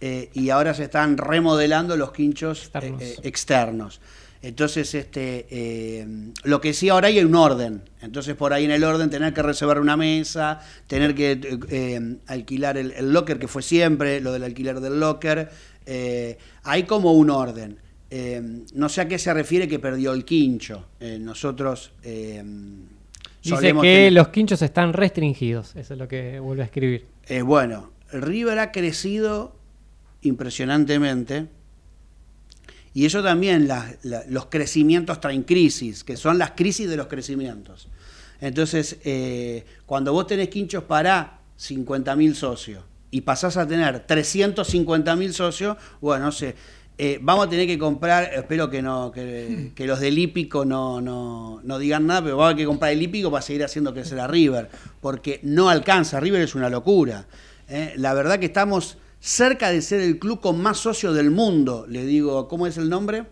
[0.00, 4.00] eh, y ahora se están remodelando los quinchos eh, eh, externos.
[4.40, 6.06] Entonces, este,
[6.44, 7.82] lo que sí ahora hay un orden.
[8.00, 13.12] Entonces, por ahí en el orden, tener que reservar una mesa, tener que alquilar el,
[13.12, 15.50] locker, que fue siempre, lo del alquiler del locker.
[16.62, 17.78] hay como un orden.
[18.74, 20.86] no sé a qué se refiere que perdió el quincho.
[21.18, 21.90] nosotros.
[23.42, 25.74] Dice que los quinchos están restringidos.
[25.74, 27.06] Eso es lo que vuelve a escribir.
[27.44, 29.57] bueno, River ha crecido
[30.22, 31.46] impresionantemente.
[32.94, 33.68] Y eso también,
[34.28, 37.88] los crecimientos traen crisis, que son las crisis de los crecimientos.
[38.40, 45.76] Entonces, eh, cuando vos tenés quinchos para 50.000 socios y pasás a tener 350.000 socios,
[46.00, 46.54] bueno, no sé,
[47.00, 51.60] eh, vamos a tener que comprar, espero que no que, los del hípico no, no,
[51.62, 54.18] no, digan nada, pero vamos a tener que comprar el hípico para seguir haciendo crecer
[54.18, 54.68] a River,
[55.00, 57.26] porque no alcanza, River es una locura.
[57.68, 57.94] ¿eh?
[57.96, 61.86] La verdad que estamos cerca de ser el club con más socios del mundo.
[61.88, 63.24] Le digo, ¿cómo es el nombre?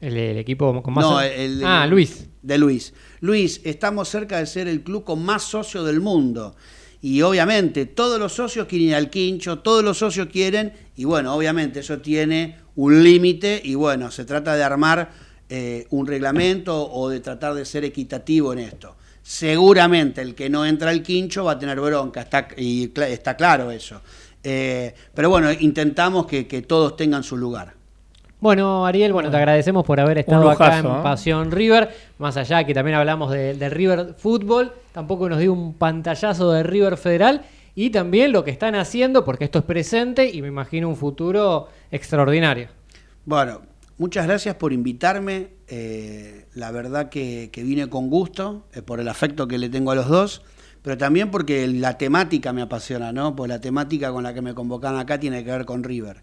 [0.00, 2.28] El, equipo con más No, el, Ah, Luis.
[2.42, 2.94] De Luis.
[3.20, 6.54] Luis, estamos cerca de ser el club con más socios del mundo.
[7.00, 11.34] Y obviamente todos los socios quieren ir al quincho, todos los socios quieren, y bueno,
[11.34, 15.10] obviamente eso tiene un límite, y bueno, se trata de armar
[15.48, 18.96] eh, un reglamento o de tratar de ser equitativo en esto.
[19.22, 23.70] Seguramente el que no entra al quincho va a tener bronca, está, y está claro
[23.70, 24.00] eso.
[24.44, 27.74] Eh, pero bueno, intentamos que, todos tengan su lugar.
[28.40, 31.00] Bueno, Ariel, bueno, te agradecemos por haber estado acá en ¿eh?
[31.02, 31.90] Pasión River.
[32.18, 36.62] Más allá que también hablamos del de River Fútbol, tampoco nos dio un pantallazo de
[36.62, 37.42] River Federal
[37.74, 41.68] y también lo que están haciendo, porque esto es presente y me imagino un futuro
[41.90, 42.68] extraordinario.
[43.24, 43.62] Bueno,
[43.98, 45.48] muchas gracias por invitarme.
[45.66, 49.96] Eh, la verdad que, que, vine con gusto, por el afecto que le tengo a
[49.96, 50.42] los dos
[50.88, 53.36] pero también porque la temática me apasiona, ¿no?
[53.36, 56.22] Pues la temática con la que me convocan acá tiene que ver con River.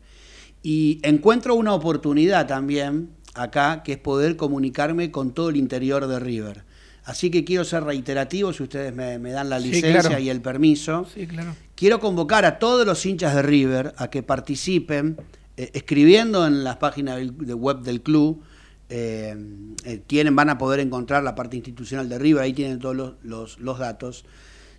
[0.63, 6.19] Y encuentro una oportunidad también acá, que es poder comunicarme con todo el interior de
[6.19, 6.63] River.
[7.03, 11.05] Así que quiero ser reiterativo, si ustedes me, dan la licencia y el permiso.
[11.13, 11.55] Sí, claro.
[11.75, 15.15] Quiero convocar a todos los hinchas de River a que participen
[15.57, 18.41] eh, escribiendo en las páginas de web del club.
[18.89, 19.37] Eh,
[19.83, 23.77] eh, tienen, van a poder encontrar la parte institucional de River, ahí tienen todos los
[23.77, 24.25] datos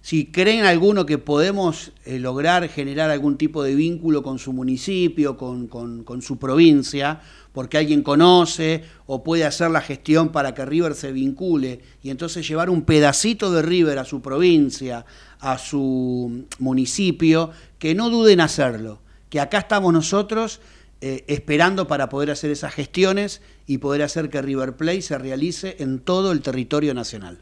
[0.07, 5.37] si creen alguno que podemos eh, lograr generar algún tipo de vínculo con su municipio,
[5.37, 7.21] con, su provincia,
[7.53, 12.47] porque alguien conoce o puede hacer la gestión para que River se vincule y entonces
[12.47, 15.05] llevar un pedacito de River a su provincia,
[15.41, 17.51] a su municipio,
[17.81, 20.61] que no duden hacerlo, que acá estamos nosotros
[21.01, 25.75] eh, esperando para poder hacer esas gestiones y poder hacer que River Play se realice
[25.81, 27.41] en todo el territorio nacional.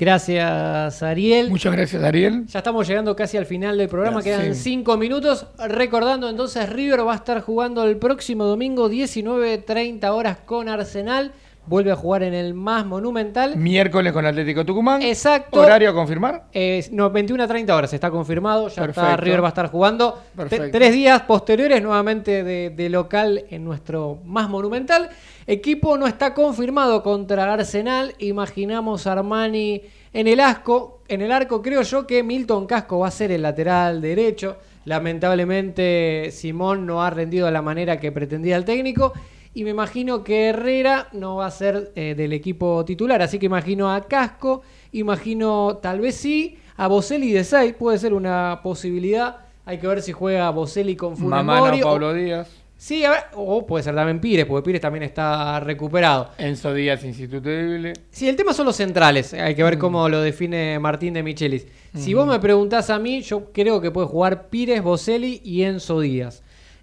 [0.00, 1.50] Gracias, Ariel.
[1.50, 2.46] Muchas gracias, Ariel.
[2.46, 5.46] Ya estamos llegando casi al final del programa, quedan cinco minutos.
[5.58, 11.32] Recordando entonces, River va a estar jugando el próximo domingo 19.30 horas con Arsenal.
[11.66, 13.56] Vuelve a jugar en el más monumental.
[13.56, 15.02] Miércoles con Atlético Tucumán.
[15.02, 15.60] Exacto.
[15.60, 16.46] ¿Horario a confirmar?
[16.90, 18.68] no, 21 a 30 horas está confirmado.
[18.68, 20.20] Ya está, River va a estar jugando.
[20.48, 25.10] Tres días posteriores, nuevamente de, de local en nuestro más monumental.
[25.46, 28.14] Equipo no está confirmado contra Arsenal.
[28.18, 29.82] Imaginamos Armani
[30.12, 31.02] en el asco.
[31.08, 34.56] En el arco creo yo que Milton Casco va a ser el lateral derecho.
[34.84, 39.12] Lamentablemente Simón no ha rendido de la manera que pretendía el técnico
[39.54, 43.46] y me imagino que Herrera no va a ser eh, del equipo titular, así que
[43.46, 49.36] imagino a Casco, imagino tal vez sí a Boselli de 6, puede ser una posibilidad.
[49.66, 52.48] Hay que ver si juega Boselli con Funes Mamá no, o- Pablo Díaz.
[52.76, 56.30] Sí, a ver, o puede ser también Pires, porque Pires también está recuperado.
[56.38, 57.92] Enzo Díaz insustituible.
[58.10, 59.34] Sí, el tema son los centrales.
[59.34, 59.80] Hay que ver Mm.
[59.80, 61.66] cómo lo define Martín de Michelis.
[61.94, 66.00] Si vos me preguntás a mí, yo creo que puede jugar Pires, Boselli y Enzo
[66.00, 66.42] Díaz.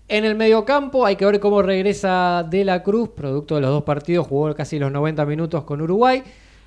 [0.10, 3.84] En el mediocampo hay que ver cómo regresa De la Cruz, producto de los dos
[3.84, 6.24] partidos, jugó casi los 90 minutos con Uruguay.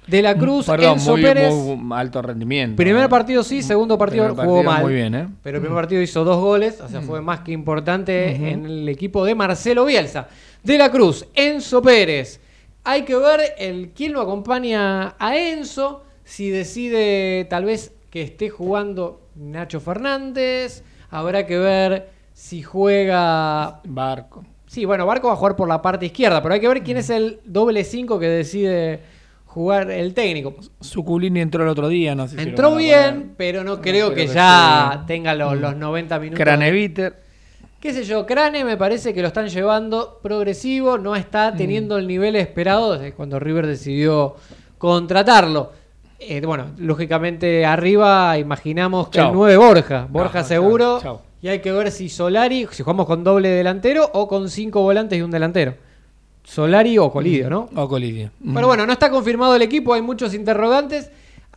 [0.07, 1.55] De la Cruz, Mm, Perdón, Enzo muy, Pérez.
[1.55, 2.76] muy alto rendimiento.
[2.76, 3.09] Primer ¿eh?
[3.09, 4.82] partido sí, segundo partido Primer jugó partido mal.
[4.82, 5.28] muy bien, ¿eh?
[5.43, 8.88] Pero el primer partido hizo dos goles, o sea, fue más que importante en el
[8.88, 10.28] equipo de Marcelo Bielsa.
[10.62, 12.41] De la Cruz, Enzo Pérez.
[12.82, 18.49] Hay que ver el, quién lo acompaña a Enzo, si decide tal vez que esté
[18.51, 20.82] jugando Nacho Fernández.
[21.11, 22.09] Habrá que ver
[22.41, 24.43] si juega Barco.
[24.66, 26.97] Sí, bueno, Barco va a jugar por la parte izquierda, pero hay que ver quién
[26.97, 29.01] es el doble 5 que decide
[29.45, 30.55] jugar el técnico.
[30.80, 34.14] Suculini entró el otro día, no sé si Entró bien, pero no No creo creo
[34.14, 36.43] que que ya tenga los, los 90 minutos.
[36.43, 37.20] Craneviter.
[37.78, 41.16] Qué sé yo, Crane me parece que lo están llevando progresivo, no Mm.
[41.16, 44.36] está teniendo el nivel esperado desde cuando River decidió
[44.78, 45.72] contratarlo.
[46.18, 49.28] Eh, bueno, lógicamente arriba imaginamos que Chau.
[49.28, 51.01] el 9 Borja, Borja seguro.
[51.03, 51.20] chau.
[51.43, 55.18] Y hay que ver si Solari, si jugamos con doble delantero o con cinco volantes
[55.18, 55.74] y un delantero.
[56.45, 57.68] Solari o Colidio, ¿no?
[57.74, 58.30] O Colidio.
[58.55, 61.11] Pero bueno, no está confirmado el equipo, hay muchos interrogantes.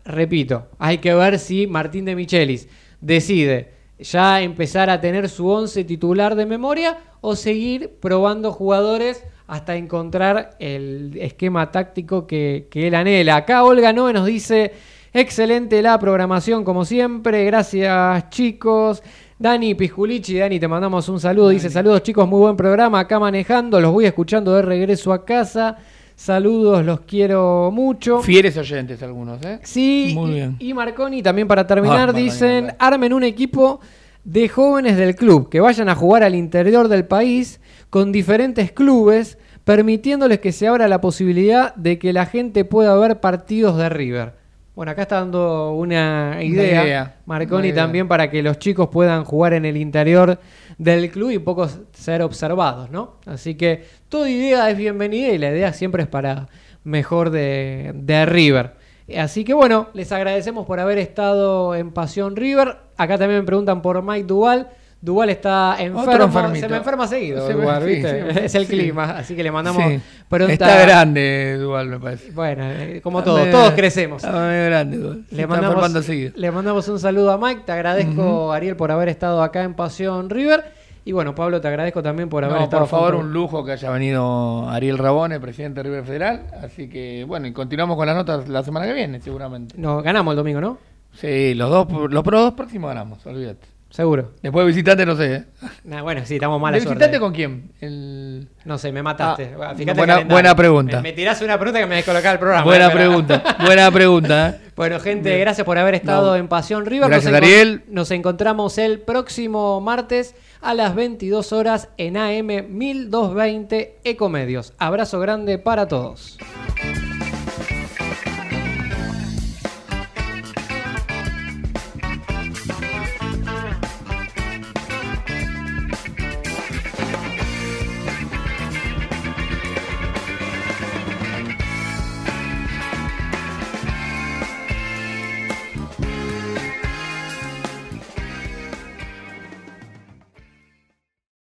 [0.05, 2.67] Repito, hay que ver si Martín de Michelis
[3.01, 9.75] decide ya empezar a tener su once titular de memoria o seguir probando jugadores hasta
[9.75, 13.37] encontrar el esquema táctico que, que él anhela.
[13.37, 14.73] Acá Olga Noe nos dice,
[15.13, 19.03] excelente la programación como siempre, gracias chicos.
[19.43, 21.49] Dani Pisculichi, Dani, te mandamos un saludo.
[21.49, 23.01] Dice, saludos chicos, muy buen programa.
[23.01, 25.75] Acá manejando, los voy escuchando de regreso a casa.
[26.15, 28.21] Saludos, los quiero mucho.
[28.21, 29.59] Fieres oyentes algunos, ¿eh?
[29.63, 30.55] Sí, Muy bien.
[30.59, 33.81] y Marconi también para terminar Ah, dicen, armen un equipo
[34.23, 39.37] de jóvenes del club que vayan a jugar al interior del país con diferentes clubes,
[39.65, 44.42] permitiéndoles que se abra la posibilidad de que la gente pueda ver partidos de River.
[44.75, 47.83] Bueno, acá está dando una idea, idea, Marconi una idea.
[47.83, 50.39] también para que los chicos puedan jugar en el interior
[50.79, 53.17] del club y poco ser observados, ¿no?
[53.27, 56.47] Así que toda idea es bienvenida y la idea siempre es para
[56.83, 58.73] mejor de, de River.
[59.15, 62.77] Así que bueno, les agradecemos por haber estado en Pasión River.
[62.97, 64.69] Acá también me preguntan por Mike Duval.
[65.03, 68.33] Duval está enfermo, se me enferma seguido, Se me- Duval, ¿viste?
[68.33, 68.71] sí, es el sí.
[68.73, 69.83] clima, así que le mandamos
[70.29, 72.31] pronta- Está grande, Dual, me parece.
[72.31, 74.23] Bueno, eh, como Está todos, medio- todos crecemos.
[74.23, 75.25] Está medio grande, Dual.
[75.29, 77.63] Se Le mandamos, le un saludo a Mike.
[77.65, 80.63] Te agradezco, Ariel, por haber estado acá en Pasión River.
[81.03, 83.65] Y bueno, Pablo, te agradezco también por haber No, estado por favor, junto- un lujo
[83.65, 86.43] que haya venido Ariel Rabone, presidente de River Federal.
[86.63, 89.75] Así que, bueno, y continuamos con las notas la semana que viene, seguramente.
[89.77, 90.77] No, ganamos el domingo, ¿no?
[91.11, 93.72] Sí, los dos, los pro- dos próximos ganamos, olvídate.
[93.93, 94.31] Seguro.
[94.41, 95.35] Después de visitante, no sé.
[95.35, 95.43] ¿eh?
[95.83, 96.95] Nah, bueno, sí, estamos mala ¿De suerte.
[96.97, 97.73] visitante con quién?
[97.79, 98.47] El...
[98.65, 99.51] No sé, me mataste.
[99.53, 100.33] Ah, Bueno, fíjate buena- calendario.
[100.35, 100.95] buena pregunta.
[100.97, 102.63] Me, me tirás una pregunta que me descolocaba el programa.
[102.63, 104.49] Buena eh, pero- pregunta, buena pregunta.
[104.49, 104.59] ¿eh?
[104.75, 106.35] Bueno, gente, gracias por haber estado No.
[106.35, 107.07] en Pasión River.
[107.07, 107.83] Gracias, nos, Ariel.
[107.89, 114.73] nos encontramos el próximo martes a las 22 horas en AM 1220 Ecomedios.
[114.79, 116.39] Abrazo grande para todos.